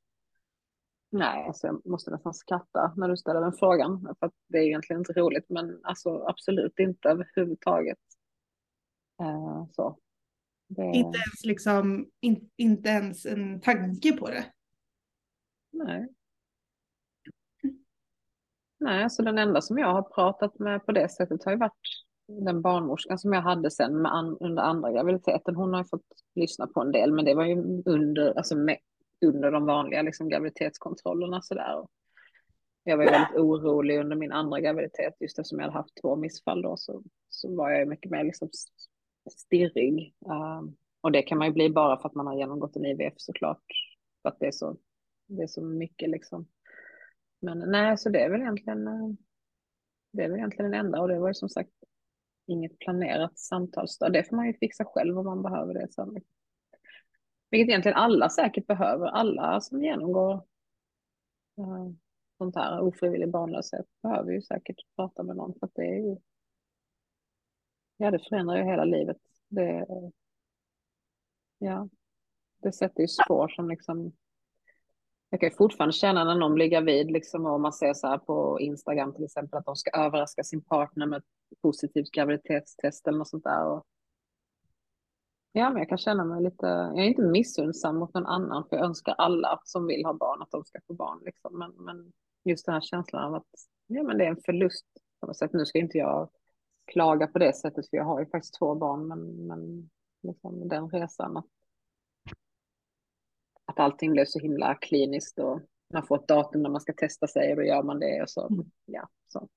[1.10, 4.14] Nej, alltså jag måste nästan skratta när du ställer den frågan.
[4.20, 7.98] För att det är egentligen inte roligt, men alltså absolut inte överhuvudtaget.
[9.22, 9.98] Uh, så.
[10.68, 10.82] Det...
[10.82, 14.44] Inte ens liksom, in, inte ens en tanke på det.
[15.72, 16.08] Nej.
[18.84, 21.72] Nej, så den enda som jag har pratat med på det sättet har ju varit
[22.26, 25.56] den barnmorskan som jag hade sen med an, under andra graviditeten.
[25.56, 28.78] Hon har ju fått lyssna på en del, men det var ju under, alltså med,
[29.26, 31.86] under de vanliga liksom, graviditetskontrollerna sådär.
[32.84, 36.16] Jag var ju väldigt orolig under min andra graviditet, just eftersom jag hade haft två
[36.16, 38.48] missfall då, så, så var jag ju mycket mer liksom
[39.30, 40.14] stirrig.
[40.26, 43.14] Um, och det kan man ju bli bara för att man har genomgått en IVF
[43.16, 43.64] såklart.
[44.22, 44.76] För att det är så,
[45.26, 46.46] det är så mycket liksom.
[47.44, 49.08] Men nej, så det är väl egentligen, eh,
[50.12, 51.70] det är väl egentligen den enda och det var ju som sagt
[52.46, 54.12] inget planerat samtalsstöd.
[54.12, 56.14] Det får man ju fixa själv om man behöver det sen.
[57.50, 59.06] Vilket egentligen alla säkert behöver.
[59.06, 60.34] Alla som genomgår
[61.58, 61.90] äh,
[62.38, 66.16] sånt här ofrivillig barnlöshet behöver ju säkert prata med någon för att det är ju
[67.96, 69.16] Ja, det förändrar ju hela livet.
[69.48, 69.86] Det,
[71.58, 71.88] ja,
[72.62, 74.12] det sätter ju spår som liksom...
[75.34, 78.18] Jag kan ju fortfarande känna när någon blir gravid liksom, och man ser så här
[78.18, 83.18] på Instagram till exempel att de ska överraska sin partner med ett positivt graviditetstest eller
[83.18, 83.66] något sånt där.
[83.66, 83.86] Och,
[85.52, 88.76] ja, men jag kan känna mig lite, jag är inte missunnsam mot någon annan för
[88.76, 91.20] jag önskar alla som vill ha barn att de ska få barn.
[91.24, 91.58] Liksom.
[91.58, 92.12] Men, men
[92.44, 93.50] just den här känslan av att
[93.86, 94.86] ja, men det är en förlust
[95.20, 95.52] på något sätt.
[95.52, 96.28] Nu ska inte jag
[96.92, 99.90] klaga på det sättet, för jag har ju faktiskt två barn, men, men
[100.22, 101.46] liksom den resan att,
[103.74, 105.60] att allting blev så himla kliniskt och
[105.92, 108.30] man får ett datum när man ska testa sig och då gör man det och
[108.30, 108.66] så, mm.
[108.84, 109.08] ja.
[109.28, 109.48] Så.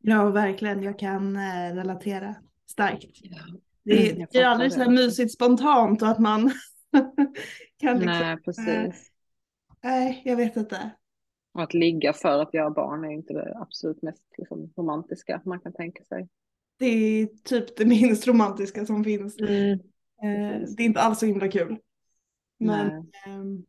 [0.00, 0.82] Ja, verkligen.
[0.82, 2.34] Jag kan äh, relatera
[2.70, 3.10] starkt.
[3.22, 3.38] Ja.
[3.82, 6.40] Det, mm, det är aldrig så här mysigt spontant och att man
[7.78, 8.06] kan liksom...
[8.06, 9.10] Nej, precis.
[9.82, 10.90] Nej, jag vet inte.
[11.54, 15.60] Och att ligga för att göra barn är inte det absolut mest liksom, romantiska man
[15.60, 16.28] kan tänka sig.
[16.78, 19.38] Det är typ det minst romantiska som finns.
[19.38, 19.72] Mm.
[20.22, 21.78] Eh, det är inte alls så himla kul.
[22.64, 23.64] Men, eh,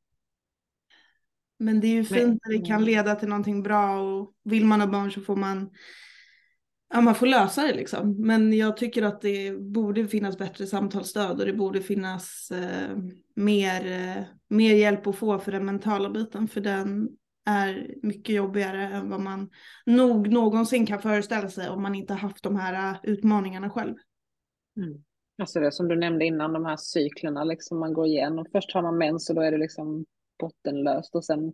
[1.60, 4.82] men det är ju fint när det kan leda till någonting bra och vill man
[4.82, 5.70] ha barn så får man
[6.90, 8.16] Ja, man får lösa det liksom.
[8.22, 12.98] Men jag tycker att det borde finnas bättre samtalsstöd och det borde finnas eh,
[13.36, 16.48] mer, eh, mer hjälp att få för den mentala biten.
[16.48, 17.10] För den
[17.46, 19.50] är mycket jobbigare än vad man
[19.86, 23.96] nog någonsin kan föreställa sig om man inte haft de här uh, utmaningarna själv.
[24.78, 25.04] Mm.
[25.38, 28.46] Alltså det som du nämnde innan, de här cyklerna liksom man går igenom.
[28.52, 30.06] Först har man mens och då är det liksom
[30.40, 31.54] bottenlöst och sen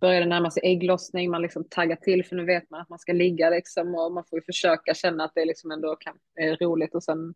[0.00, 2.98] börjar det närma sig ägglossning, man liksom taggar till för nu vet man att man
[2.98, 6.56] ska ligga liksom och man får ju försöka känna att det liksom ändå kan, är
[6.56, 7.34] roligt och sen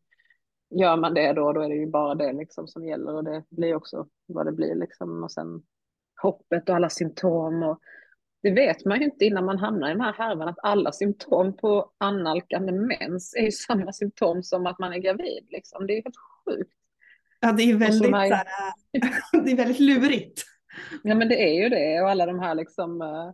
[0.71, 3.45] gör man det då, då är det ju bara det liksom som gäller och det
[3.49, 5.63] blir också vad det blir liksom och sen
[6.23, 7.81] hoppet och alla symptom och
[8.43, 11.57] det vet man ju inte innan man hamnar i den här härvan att alla symptom
[11.57, 15.87] på annalkande mens är ju samma symptom som att man är gravid liksom.
[15.87, 16.73] Det är helt sjukt.
[17.41, 18.31] Ja, det är väldigt, här...
[18.31, 18.45] Här,
[19.45, 20.43] det är väldigt lurigt.
[21.03, 23.31] Ja, men det är ju det och alla de här liksom uh,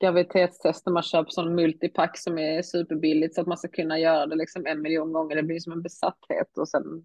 [0.00, 4.36] graviditetstester man köper som multipack som är superbilligt så att man ska kunna göra det
[4.36, 5.36] liksom en miljon gånger.
[5.36, 7.04] Det blir som en besatthet och sen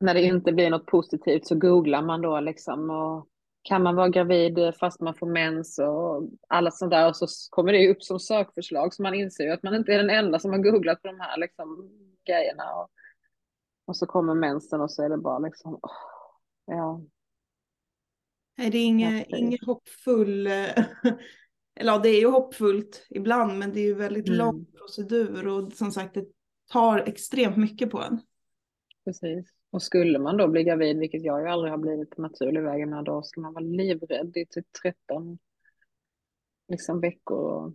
[0.00, 3.28] när det inte blir något positivt så googlar man då liksom och
[3.68, 7.72] kan man vara gravid fast man får mens och alla sånt där och så kommer
[7.72, 10.50] det upp som sökförslag så man inser ju att man inte är den enda som
[10.50, 11.90] har googlat på de här liksom
[12.26, 12.90] grejerna och,
[13.84, 15.90] och så kommer mensen och så är det bara liksom oh,
[16.66, 17.02] ja.
[18.56, 20.46] Nej, det är inget, inget hoppfull,
[21.76, 24.38] eller ja, det är ju hoppfullt ibland men det är ju väldigt mm.
[24.38, 26.24] lång procedur och som sagt det
[26.72, 28.20] tar extremt mycket på en.
[29.04, 29.57] Precis.
[29.70, 32.88] Och skulle man då bli gravid, vilket jag ju aldrig har blivit på naturlig väg
[32.88, 35.38] med, då ska man vara livrädd i typ 13
[36.68, 37.72] liksom, veckor.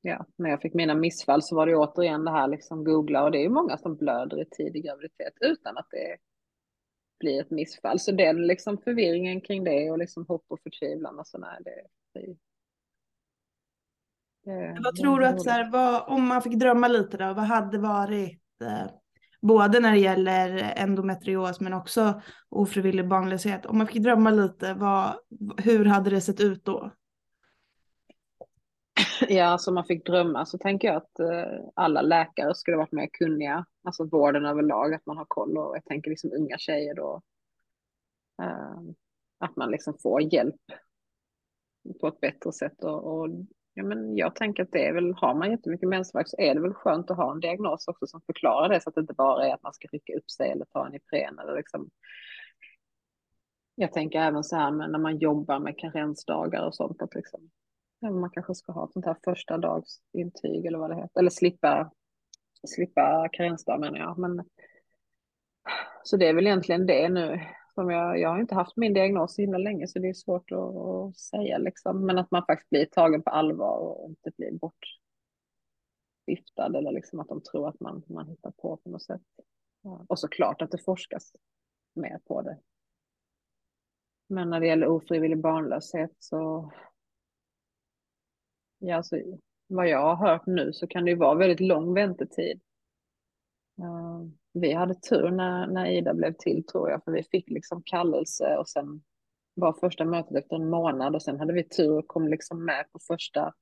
[0.00, 3.30] Ja, när jag fick mina missfall så var det återigen det här liksom googla och
[3.30, 6.16] det är ju många som blöder i tidig graviditet utan att det
[7.20, 8.00] blir ett missfall.
[8.00, 11.82] Så den liksom förvirringen kring det och liksom hopp och förtvivlan och sådär, det,
[12.14, 12.36] det,
[14.44, 17.44] det Vad tror du att så här, vad, om man fick drömma lite då, vad
[17.44, 18.86] hade varit eh,
[19.44, 23.66] både när det gäller endometrios men också ofrivillig barnlöshet.
[23.66, 25.14] Om man fick drömma lite, vad,
[25.56, 26.90] hur hade det sett ut då?
[29.28, 33.08] Ja, alltså man fick drömma så tänker jag att eh, alla läkare skulle varit mer
[33.12, 37.22] kunniga, alltså vården överlag, att man har koll och jag tänker liksom unga tjejer då,
[38.42, 38.78] eh,
[39.38, 40.60] att man liksom får hjälp
[42.00, 43.28] på ett bättre sätt och, och
[43.76, 46.60] Ja, men jag tänker att det är väl, har man jättemycket mensvärk så är det
[46.60, 49.46] väl skönt att ha en diagnos också som förklarar det så att det inte bara
[49.46, 51.90] är att man ska rycka upp sig eller ta en Ipren eller liksom.
[53.74, 57.50] Jag tänker även så här med när man jobbar med karensdagar och sånt att liksom,
[58.00, 61.30] ja, man kanske ska ha ett sånt här första dagsintyg eller vad det heter, eller
[61.30, 61.90] slippa,
[62.68, 64.18] slippa karensdag menar jag.
[64.18, 64.44] Men,
[66.02, 67.40] så det är väl egentligen det nu
[67.74, 70.52] som jag, jag har inte haft min diagnos så himla länge så det är svårt
[70.52, 72.06] att, att, säga liksom.
[72.06, 74.52] Men att man faktiskt blir tagen på allvar och inte blir
[76.26, 79.22] bortviftad eller liksom att de tror att man, man hittar på på något sätt.
[79.82, 80.04] Ja.
[80.08, 81.32] Och såklart att det forskas
[81.94, 82.58] mer på det.
[84.28, 86.72] Men när det gäller ofrivillig barnlöshet så
[88.86, 89.16] Ja, alltså,
[89.66, 92.60] vad jag har hört nu så kan det ju vara väldigt lång väntetid.
[94.52, 98.56] Vi hade tur när, när Ida blev till tror jag, för vi fick liksom kallelse
[98.56, 99.02] och sen
[99.54, 102.84] var första mötet efter en månad och sen hade vi tur och kom liksom med
[102.92, 103.54] på första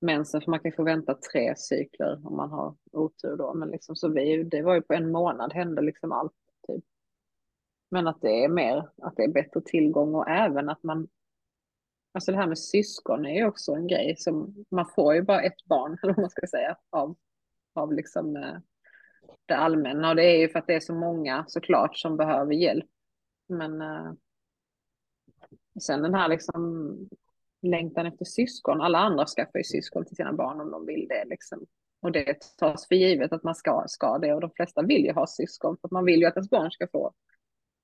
[0.00, 3.96] mensen, för man kan få vänta tre cykler om man har otur då, men liksom
[3.96, 6.32] så vi, det var ju på en månad hände liksom allt.
[6.66, 6.84] Typ.
[7.90, 11.08] Men att det är mer, att det är bättre tillgång och även att man,
[12.12, 15.42] alltså det här med syskon är ju också en grej som, man får ju bara
[15.42, 17.16] ett barn, eller vad man ska säga, av,
[17.74, 18.58] av liksom eh,
[19.46, 22.52] det allmänna och det är ju för att det är så många såklart som behöver
[22.52, 22.90] hjälp.
[23.48, 24.12] Men eh,
[25.80, 26.98] sen den här liksom
[27.62, 31.24] längtan efter syskon, alla andra skaffar ju syskon till sina barn om de vill det
[31.24, 31.66] liksom.
[32.02, 35.12] Och det tas för givet att man ska, ska det och de flesta vill ju
[35.12, 37.12] ha syskon för att man vill ju att ens barn ska få,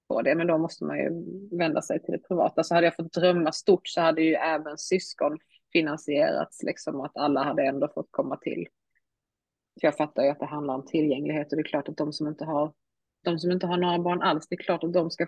[0.09, 1.11] få det men då måste man ju
[1.59, 2.65] vända sig till det privata.
[2.65, 5.39] Så hade jag fått drömma stort så hade ju även syskon
[5.73, 8.67] finansierats liksom och att alla hade ändå fått komma till
[9.81, 12.13] för jag fattar ju att det handlar om tillgänglighet och det är klart att de
[12.13, 12.73] som inte har,
[13.25, 15.27] de som inte har några barn alls, det är klart att de ska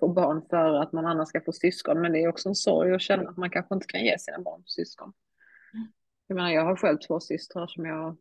[0.00, 2.00] få barn för att man annars ska få syskon.
[2.00, 4.38] Men det är också en sorg att känna att man kanske inte kan ge sina
[4.38, 5.12] barn syskon.
[6.26, 8.16] Jag menar, jag har själv två systrar som jag,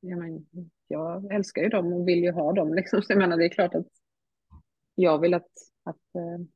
[0.00, 0.46] jag, men,
[0.88, 2.74] jag älskar ju dem och vill ju ha dem.
[2.74, 3.02] Liksom.
[3.02, 3.86] Så jag menar, det är klart att
[4.94, 5.50] jag vill att,
[5.84, 6.46] att, eh,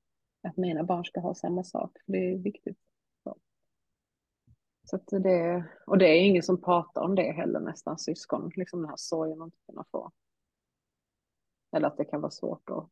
[0.49, 1.97] att mina barn ska ha samma sak.
[2.07, 2.79] Det är viktigt.
[4.91, 5.19] Så.
[5.19, 8.97] Det, och det är ingen som pratar om det heller, nästan syskon, liksom den här
[8.97, 10.13] sorgen att inte kunna få.
[11.77, 12.89] Eller att det kan vara svårt att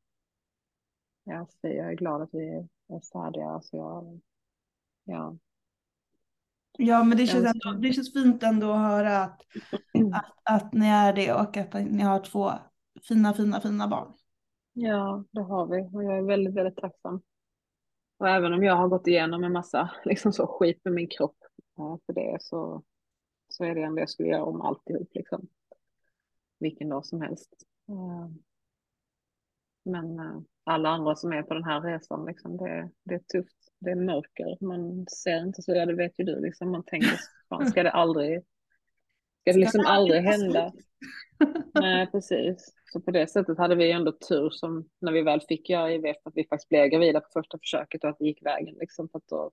[1.28, 2.49] Ja, jag är glad att vi
[2.88, 3.47] är färdiga.
[3.47, 4.20] Alltså jag,
[5.05, 5.36] ja.
[6.78, 9.42] Ja, men det känns, ändå, det känns fint ändå att höra att,
[10.14, 12.53] att, att ni är det och att ni har två
[13.09, 14.12] fina, fina, fina barn.
[14.72, 17.22] Ja, det har vi och jag är väldigt, väldigt tacksam.
[18.18, 21.45] Och även om jag har gått igenom en massa liksom så skit med min kropp
[21.77, 22.83] för det så,
[23.49, 25.49] så är det ändå jag skulle göra om alltihop liksom.
[26.59, 27.55] Vilken dag som helst.
[29.85, 33.57] Men eh, alla andra som är på den här resan, liksom, det, det är tufft.
[33.79, 37.20] Det är mörker, man ser inte så, ja det vet ju du, liksom, man tänker,
[37.49, 38.41] fan, ska det aldrig,
[39.41, 40.72] ska det liksom aldrig hända?
[41.74, 42.74] Nej, precis.
[42.85, 46.16] Så på det sättet hade vi ändå tur som när vi väl fick göra IVF,
[46.22, 48.74] att vi faktiskt blev gravida på första försöket och att det gick vägen.
[48.74, 49.51] Liksom, för att då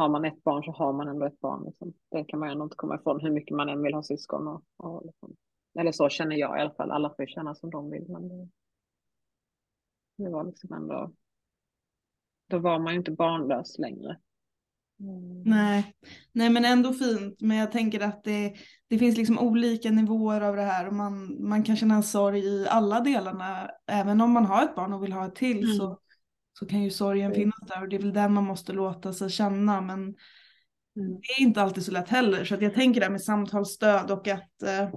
[0.00, 1.64] har man ett barn så har man ändå ett barn.
[1.64, 1.92] Liksom.
[2.10, 4.48] Det kan man ändå inte komma ifrån hur mycket man än vill ha syskon.
[4.48, 5.36] Och, och liksom.
[5.78, 6.90] Eller så känner jag i alla fall.
[6.90, 8.04] Alla får känna som de vill.
[8.08, 8.48] Men det,
[10.16, 11.12] det var liksom ändå,
[12.48, 14.18] då var man ju inte barnlös längre.
[15.00, 15.42] Mm.
[15.42, 15.94] Nej.
[16.32, 17.40] Nej men ändå fint.
[17.40, 18.54] Men jag tänker att det,
[18.88, 22.66] det finns liksom olika nivåer av det här och man, man kan känna sorg i
[22.68, 23.70] alla delarna.
[23.86, 25.76] Även om man har ett barn och vill ha ett till mm.
[25.76, 25.98] så,
[26.60, 29.30] så kan ju sorgen finnas där och det är väl den man måste låta sig
[29.30, 29.80] känna.
[29.80, 30.14] Men mm.
[30.96, 32.44] det är inte alltid så lätt heller.
[32.44, 34.90] Så att jag tänker det här med samtalsstöd och att, eh,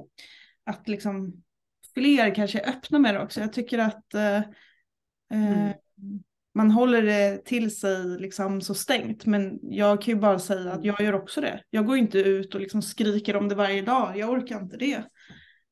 [0.65, 1.43] att liksom
[1.93, 3.39] fler kanske är öppna med det också.
[3.39, 4.41] Jag tycker att eh,
[5.33, 5.67] Mm.
[5.67, 5.75] Eh,
[6.55, 10.85] man håller det till sig liksom så stängt men jag kan ju bara säga att
[10.85, 11.63] jag gör också det.
[11.69, 15.03] Jag går inte ut och liksom skriker om det varje dag, jag orkar inte det.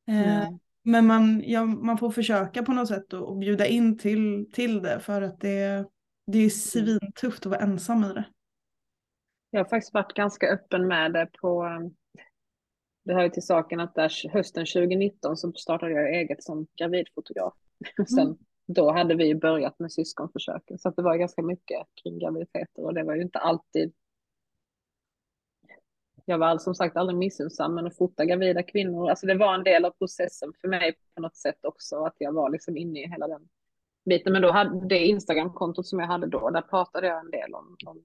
[0.07, 0.59] Mm.
[0.84, 4.82] Men man, ja, man får försöka på något sätt och, och bjuda in till, till
[4.82, 5.86] det för att det,
[6.27, 8.25] det är svintufft att vara ensam i det.
[9.49, 11.67] Jag har faktiskt varit ganska öppen med det på
[13.03, 17.53] det hör ju till saken att där hösten 2019 så startade jag eget som gravidfotograf.
[18.07, 18.38] Sen mm
[18.73, 22.93] då hade vi börjat med syskonförsöken så att det var ganska mycket kring graviditeter och
[22.93, 23.93] det var ju inte alltid.
[26.32, 29.63] Jag var som sagt aldrig missunnsam men att fota gravida kvinnor, alltså det var en
[29.63, 33.07] del av processen för mig på något sätt också att jag var liksom inne i
[33.07, 33.49] hela den
[34.05, 34.34] biten.
[34.34, 37.77] Men då hade det Instagramkontot som jag hade då, där pratade jag en del om,
[37.86, 38.03] om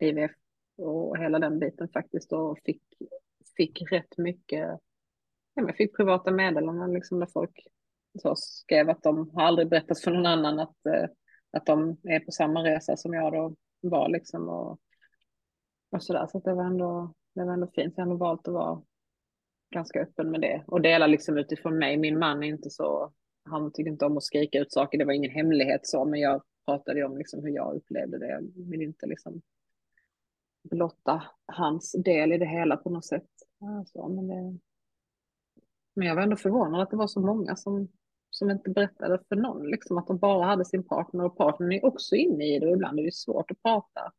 [0.00, 0.30] IVF
[0.76, 2.82] och hela den biten faktiskt och fick,
[3.56, 4.68] fick rätt mycket,
[5.54, 7.66] ja, jag fick privata meddelanden liksom där folk
[8.22, 11.08] så skrev att de har aldrig berättat för någon annan att, eh,
[11.52, 14.80] att de är på samma resa som jag då var liksom och,
[15.90, 16.26] och sådär.
[16.26, 17.94] Så det var ändå, det var ändå fint.
[17.96, 18.82] Jag har valt att vara
[19.74, 21.96] ganska öppen med det och dela liksom utifrån mig.
[21.96, 23.12] Min man är inte så,
[23.44, 24.98] han tycker inte om att skrika ut saker.
[24.98, 28.28] Det var ingen hemlighet så, men jag pratade om liksom hur jag upplevde det.
[28.28, 29.42] Jag vill inte liksom
[30.70, 33.28] blotta hans del i det hela på något sätt.
[33.78, 34.58] Alltså, men, det...
[35.94, 37.88] men jag var ändå förvånad att det var så många som
[38.34, 41.84] som inte berättade för någon, liksom att de bara hade sin partner och partnern är
[41.84, 44.12] också inne i det och ibland är det svårt att prata.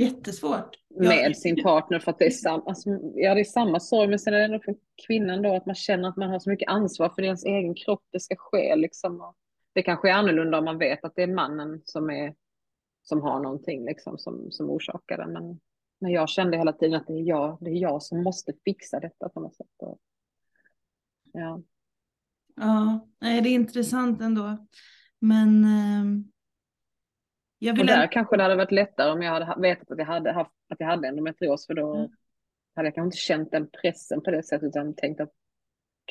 [0.00, 0.76] Jättesvårt.
[0.88, 4.18] Med sin partner för att det är samma, alltså, ja, det är samma sorg men
[4.18, 4.74] sen är det ändå för
[5.06, 8.04] kvinnan då att man känner att man har så mycket ansvar för ens egen kropp,
[8.12, 9.34] det ska ske liksom.
[9.72, 12.34] Det kanske är annorlunda om man vet att det är mannen som är
[13.02, 15.26] som har någonting liksom som, som orsakar det.
[15.26, 15.60] Men,
[16.00, 19.00] men jag kände hela tiden att det är jag, det är jag som måste fixa
[19.00, 19.66] detta på något sätt.
[19.78, 19.98] Och,
[21.32, 21.62] ja.
[22.56, 24.66] Ja, det är intressant ändå.
[25.18, 26.04] Men eh,
[27.62, 27.80] jag vill...
[27.80, 30.50] Och där kanske det hade varit lättare om jag hade vetat att jag hade, haft,
[30.68, 32.10] att jag hade endometrios för då mm.
[32.74, 35.32] hade jag kanske inte känt den pressen på det sättet utan tänkt att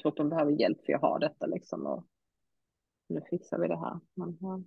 [0.01, 2.05] kroppen behöver hjälp för jag har detta liksom och
[3.09, 3.99] nu fixar vi det här.
[4.13, 4.61] Men, ja.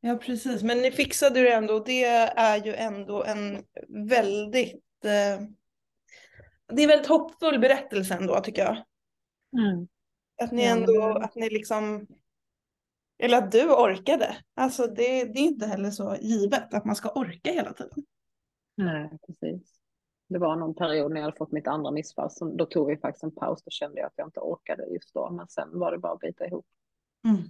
[0.00, 3.64] ja precis, men ni fixade det ändå och det är ju ändå en
[4.08, 5.46] väldigt eh,
[6.72, 8.76] det är en väldigt hoppfull berättelse ändå tycker jag.
[9.62, 9.88] Mm.
[10.42, 12.06] Att ni ändå, att ni liksom,
[13.18, 14.36] eller att du orkade.
[14.54, 18.04] Alltså det, det är inte heller så givet att man ska orka hela tiden.
[18.76, 19.80] Nej, precis.
[20.28, 22.96] Det var någon period när jag hade fått mitt andra missfall, så då tog vi
[22.96, 25.92] faktiskt en paus, då kände jag att jag inte orkade just då, men sen var
[25.92, 26.66] det bara att bita ihop.
[27.24, 27.42] Mm.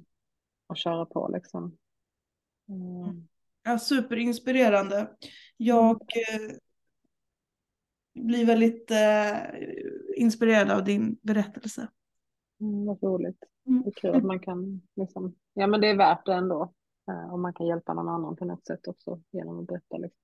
[0.66, 1.78] Och köra på liksom.
[2.68, 3.28] Mm.
[3.62, 5.10] Ja, superinspirerande.
[5.56, 6.56] Jag eh,
[8.14, 9.36] blir väldigt eh,
[10.16, 11.88] inspirerad av din berättelse.
[12.60, 13.44] Mm, vad roligt.
[13.68, 13.82] Mm.
[13.82, 16.72] Det är kul att man kan, liksom, ja men det är värt det ändå.
[17.10, 19.96] Eh, om man kan hjälpa någon annan på något sätt också genom att berätta.
[19.96, 20.20] Liksom.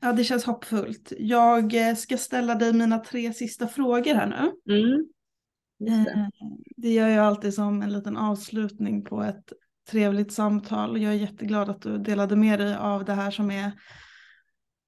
[0.00, 1.12] Ja, det känns hoppfullt.
[1.18, 4.74] Jag eh, ska ställa dig mina tre sista frågor här nu.
[4.74, 5.08] Mm.
[5.78, 6.10] Det.
[6.10, 6.28] Eh,
[6.76, 9.52] Det gör jag alltid som en liten avslutning på ett
[9.90, 11.02] trevligt samtal.
[11.02, 13.72] Jag är jätteglad att du delade med dig av det här som är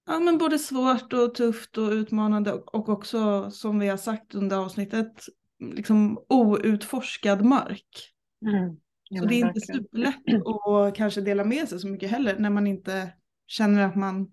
[0.06, 4.56] ja, men både svårt och tufft och utmanande och också som vi har sagt under
[4.56, 5.24] avsnittet
[5.58, 8.14] liksom outforskad mark.
[8.46, 8.76] Mm.
[9.08, 9.84] Ja, Så det är inte verkligen.
[9.84, 13.12] superlätt att kanske dela med sig så mycket heller när man inte
[13.46, 14.32] känner att man,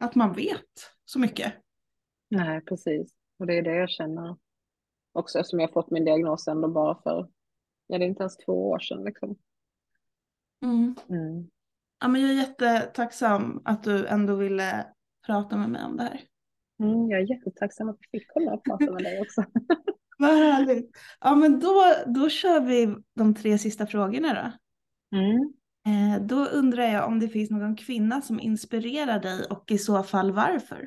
[0.00, 1.52] att man vet så mycket.
[2.28, 3.14] Nej, precis.
[3.38, 4.36] Och det är det jag känner
[5.12, 7.28] också eftersom jag fått min diagnos ändå bara för,
[7.86, 9.36] ja det är inte ens två år sedan liksom.
[10.62, 10.94] Mm.
[12.00, 14.86] Ja, men jag är jättetacksam att du ändå ville
[15.26, 16.20] prata med mig om det här.
[16.80, 19.44] Mm, jag är jättetacksam att jag fick komma och prata med dig också.
[20.16, 20.90] Vad härligt.
[21.20, 24.52] Ja men då, då kör vi de tre sista frågorna då.
[25.18, 25.52] Mm.
[25.86, 30.02] Eh, då undrar jag om det finns någon kvinna som inspirerar dig och i så
[30.02, 30.86] fall varför?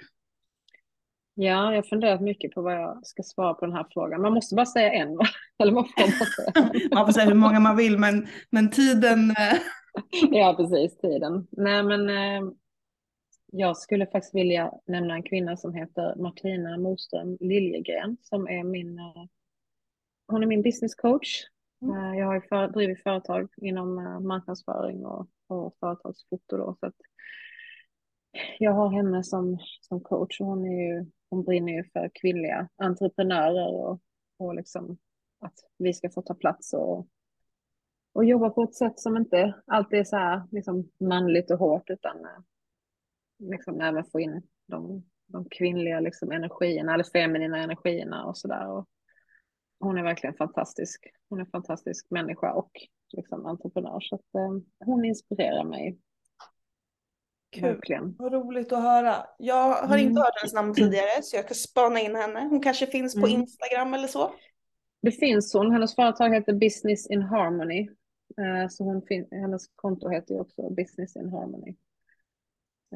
[1.33, 4.21] Ja, jag funderat mycket på vad jag ska svara på den här frågan.
[4.21, 5.25] Man måste bara säga en va?
[5.63, 9.29] Eller man får bara säga Man får säga hur många man vill men, men tiden...
[9.31, 9.57] Eh,
[10.31, 11.47] Ja, precis, tiden.
[11.51, 12.51] Nej, men eh,
[13.51, 18.99] jag skulle faktiskt vilja nämna en kvinna som heter Martina Moström Liljegren som är min,
[18.99, 19.25] eh,
[20.27, 21.43] hon är min business coach.
[21.81, 21.95] Mm.
[21.95, 26.85] Eh, jag har ju för, drivit företag inom eh, marknadsföring och, och företagsfoto då, så
[26.85, 26.95] att
[28.59, 32.69] jag har henne som, som coach och hon, är ju, hon brinner ju för kvinnliga
[32.75, 34.01] entreprenörer och,
[34.37, 34.97] och liksom
[35.39, 37.07] att vi ska få ta plats och
[38.13, 41.89] och jobba på ett sätt som inte alltid är så här liksom manligt och hårt
[41.89, 42.17] utan
[43.39, 48.85] liksom även få in de, de kvinnliga liksom energierna eller feminina energierna och sådär.
[49.79, 51.05] Hon är verkligen fantastisk.
[51.29, 52.71] Hon är en fantastisk människa och
[53.11, 55.97] liksom entreprenör så att, eh, hon inspirerar mig.
[57.51, 57.63] Kul.
[57.63, 58.15] Verkligen.
[58.19, 59.15] Vad roligt att höra.
[59.37, 60.07] Jag har Mm.
[60.09, 62.39] inte hört hennes namn tidigare så jag ska spana in henne.
[62.49, 63.41] Hon kanske finns på Mm.
[63.41, 64.33] Instagram eller så.
[65.01, 67.89] Det finns hon, hennes företag heter Business in Harmony.
[68.41, 71.75] Eh, Så hon hennes konto heter ju också Business in Harmony.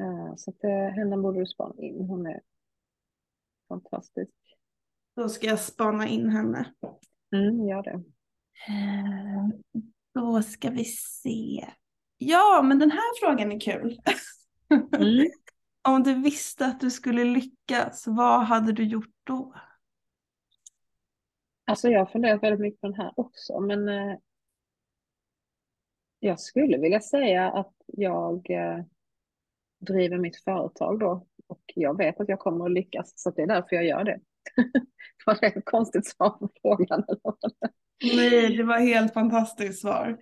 [0.00, 2.00] Eh, Så att, eh, henne borde du spana in.
[2.08, 2.40] Hon är
[3.68, 4.32] fantastisk.
[5.16, 6.72] Då ska jag spana in henne.
[7.34, 8.02] Mm, gör det.
[8.68, 9.48] Eh,
[10.14, 11.66] Då ska vi se.
[12.18, 14.00] Ja, men den här frågan är kul.
[14.96, 15.26] Mm.
[15.88, 19.54] Om du visste att du skulle lyckas, vad hade du gjort då?
[21.66, 23.88] Alltså jag har funderat väldigt mycket på den här också, men
[26.18, 28.46] jag skulle vilja säga att jag
[29.84, 33.42] driver mitt företag då och jag vet att jag kommer att lyckas så att det
[33.42, 34.20] är därför jag gör det.
[35.26, 37.04] Var det ett konstigt svar på frågan?
[38.16, 40.18] Nej, det var helt fantastiskt svar.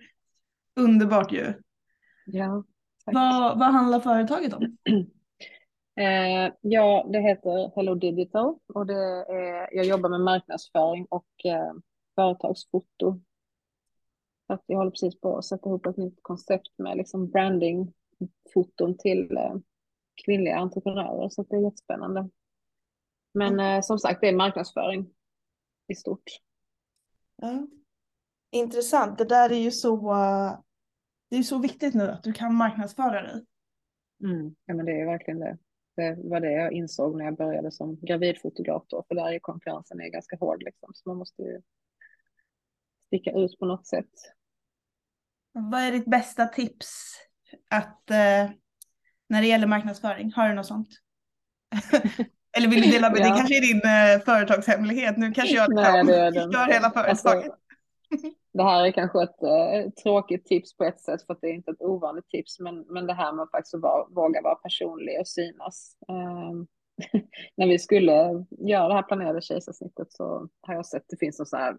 [0.75, 1.53] Underbart ju.
[2.25, 2.63] Ja,
[3.05, 3.15] tack.
[3.15, 4.77] Vad, vad handlar företaget om?
[5.95, 11.73] Eh, ja, det heter Hello Digital och det är, jag jobbar med marknadsföring och eh,
[12.15, 13.21] företagsfoto.
[14.47, 17.31] Så att jag håller precis på att sätta ihop ett nytt koncept med liksom
[18.23, 19.55] brandingfoton till eh,
[20.25, 22.29] kvinnliga entreprenörer så det är jättespännande.
[23.33, 25.13] Men eh, som sagt, det är marknadsföring
[25.87, 26.23] i stort.
[27.35, 27.67] Ja.
[28.51, 30.59] Intressant, det där är ju så, eh,
[31.29, 33.45] det är så viktigt nu att du kan marknadsföra dig.
[34.23, 34.55] Mm.
[34.65, 35.57] Ja, men det är verkligen det.
[35.95, 40.01] Det var det jag insåg när jag började som gravidfotograf då, för där är konkurrensen
[40.01, 41.61] är ganska hård liksom, så man måste ju
[43.07, 44.11] sticka ut på något sätt.
[45.51, 47.15] Vad är ditt bästa tips
[47.73, 48.51] att, eh,
[49.29, 50.31] när det gäller marknadsföring?
[50.35, 50.89] Har du något sånt?
[52.57, 53.27] Eller vill du dela med dig?
[53.27, 53.33] Ja.
[53.33, 55.17] Det kanske är din eh, företagshemlighet.
[55.17, 56.51] Nu kanske jag Nej, det är den.
[56.51, 57.53] kör hela Alltså, företaget.
[58.53, 61.53] det här är kanske ett eh, tråkigt tips på ett sätt för att det är
[61.53, 65.19] inte ett ovanligt tips, men, men det här med faktiskt att vara, våga vara personlig
[65.19, 65.97] och synas.
[66.09, 66.67] Ehm,
[67.57, 71.45] när vi skulle göra det här planerade kejsarsnittet så har jag sett det finns en
[71.45, 71.75] så här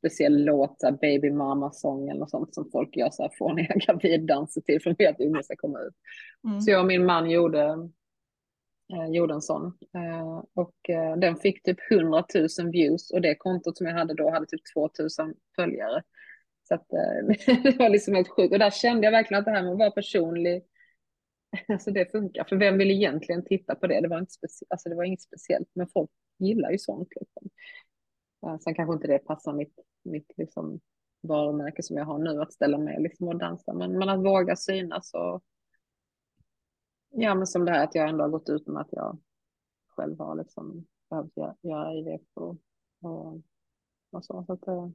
[0.00, 3.74] speciell låt, så här baby mama sång och sånt som folk gör så här fåniga
[3.86, 5.94] graviddanser till för att att ungen ska komma ut.
[6.44, 6.60] Mm.
[6.60, 7.62] Så jag och min man gjorde,
[8.92, 9.66] eh, gjorde en sån.
[9.94, 12.24] Eh, och eh, den fick typ 100
[12.58, 16.02] 000 views och det kontot som jag hade då hade typ 2 000 följare.
[16.68, 18.52] Så att, eh, det var liksom helt sjukt.
[18.52, 20.62] Och där kände jag verkligen att det här med att vara personlig,
[21.68, 22.44] alltså det funkar.
[22.44, 24.00] För vem vill egentligen titta på det?
[24.00, 27.08] Det var, inte specie- alltså det var inget speciellt, men folk gillar ju sånt.
[27.20, 27.50] Liksom.
[28.46, 30.80] Eh, sen kanske inte det passar mitt, mitt liksom,
[31.20, 33.72] varumärke som jag har nu, att ställa mig liksom och dansa.
[33.72, 35.44] Men, men att våga synas och
[37.10, 39.18] Ja, men som det här att jag ändå har gått ut med att jag
[39.88, 41.32] själv har liksom behövt
[41.62, 42.56] göra IVF och,
[43.02, 43.42] och,
[44.10, 44.44] och så.
[44.46, 44.88] så att, eh,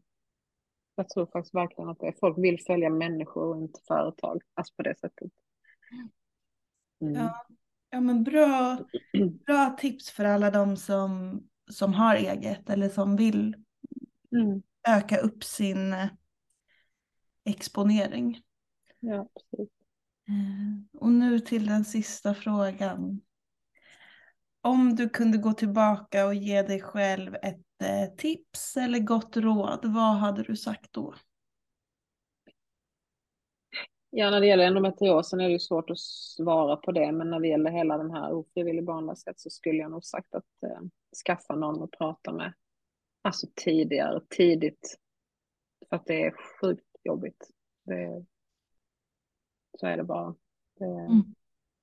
[0.95, 4.73] jag tror faktiskt verkligen att det är, folk vill följa människor och inte företag, alltså
[4.75, 5.31] på det sättet.
[7.01, 7.13] Mm.
[7.13, 7.45] Ja,
[7.89, 8.77] ja men bra,
[9.45, 11.41] bra tips för alla de som,
[11.71, 13.55] som har eget eller som vill
[14.31, 14.61] mm.
[14.87, 16.07] öka upp sin eh,
[17.45, 18.41] exponering.
[18.99, 19.73] Ja, precis.
[20.27, 23.21] Eh, och nu till den sista frågan.
[24.61, 29.79] Om du kunde gå tillbaka och ge dig själv ett eh, tips eller gott råd,
[29.83, 31.15] vad hade du sagt då?
[34.09, 37.39] Ja, när det gäller endometriosen är det ju svårt att svara på det, men när
[37.39, 40.81] det gäller hela den här ofrivillig barnlöshet så skulle jag nog sagt att eh,
[41.25, 42.53] skaffa någon att prata med.
[43.21, 44.99] Alltså tidigare, tidigt.
[45.89, 47.49] För att det är sjukt jobbigt.
[47.83, 48.25] Det,
[49.79, 50.35] så är det bara.
[50.79, 51.35] Det, mm.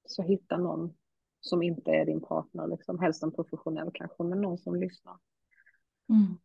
[0.04, 0.94] Så hitta någon
[1.40, 2.98] som inte är din partner, liksom.
[2.98, 5.16] helst en professionell kanske, men någon som lyssnar.
[6.08, 6.38] Mm.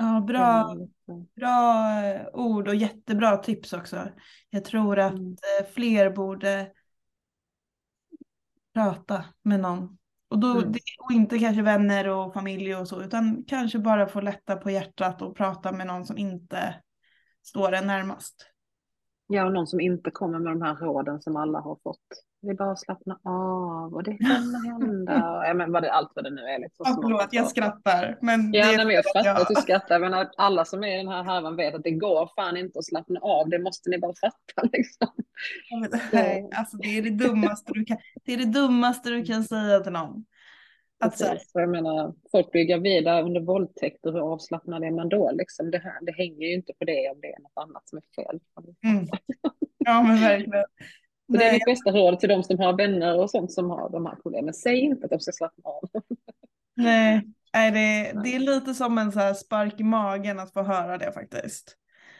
[0.00, 0.76] Ja, bra,
[1.36, 4.08] bra eh, ord och jättebra tips också.
[4.50, 5.32] Jag tror att mm.
[5.32, 6.72] Eh, fler borde
[8.74, 9.98] prata med någon.
[10.28, 10.74] Och, då, mm.
[10.98, 15.22] och inte kanske vänner och familj och så, utan kanske bara få lätta på hjärtat
[15.22, 16.74] och prata med någon som inte
[17.42, 18.46] står en närmast.
[19.26, 22.27] Ja, och någon som inte kommer med de här råden som alla har fått.
[22.40, 25.12] Det är bara att slappna av och det kommer hända.
[25.46, 26.58] ja, men vad det, allt vad det nu är.
[26.58, 28.18] Liksom, ja, förlåt, jag skrattar.
[28.20, 29.40] Men ja, nej, men jag fattar jag...
[29.40, 30.00] att du skrattar.
[30.00, 32.86] Men alla som är i den här härvan vet att det går fan inte att
[32.86, 33.48] slappna av.
[33.48, 34.68] Det måste ni bara fatta.
[34.72, 35.08] Liksom.
[36.12, 39.80] Nej, alltså, det, är det, dummaste du kan, det är det dummaste du kan säga
[39.80, 40.24] till någon.
[41.00, 45.30] Att Precis, jag menar, folk blir gravida under våldtäkter, hur avslappnad är man då?
[45.32, 47.98] Liksom det, här, det hänger ju inte på det om det är något annat som
[47.98, 48.40] är fel.
[48.84, 49.06] Mm.
[49.78, 50.64] Ja men verkligen.
[51.30, 53.90] Så det är mitt bästa råd till de som har vänner och sånt som har
[53.90, 54.54] de här problemen.
[54.54, 55.90] Säg inte att de ska slappna av.
[56.76, 57.22] Nej,
[57.54, 61.12] Nej det, det är lite som en så spark i magen att få höra det
[61.12, 61.76] faktiskt.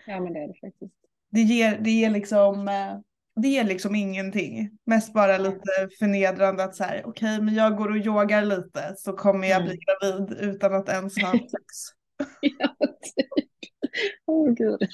[0.07, 0.95] Ja men det är det faktiskt.
[1.31, 2.99] Det ger, det ger liksom eh,
[3.43, 4.79] det ger liksom ingenting.
[4.87, 8.95] Mest bara lite förnedrande att så här, okej okay, men jag går och yogar lite
[8.97, 9.69] så kommer jag mm.
[9.69, 11.49] bli gravid utan att ens ha sex.
[12.41, 12.75] ja,
[13.17, 13.49] typ.
[14.27, 14.79] Åh oh, gud.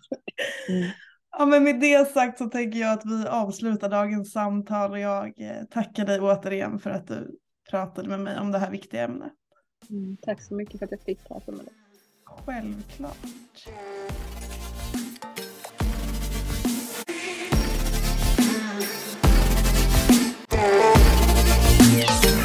[0.69, 0.91] Mm.
[1.39, 5.27] Ja, men med det sagt så tänker jag att vi avslutar dagens samtal och jag
[5.27, 7.39] eh, tackar dig återigen för att du
[7.71, 9.33] pratade med mig om det här viktiga ämnet.
[9.91, 11.75] Mm, tack så mycket för att jag fick prata med dig.
[12.25, 13.17] Självklart.
[21.97, 22.44] Yes.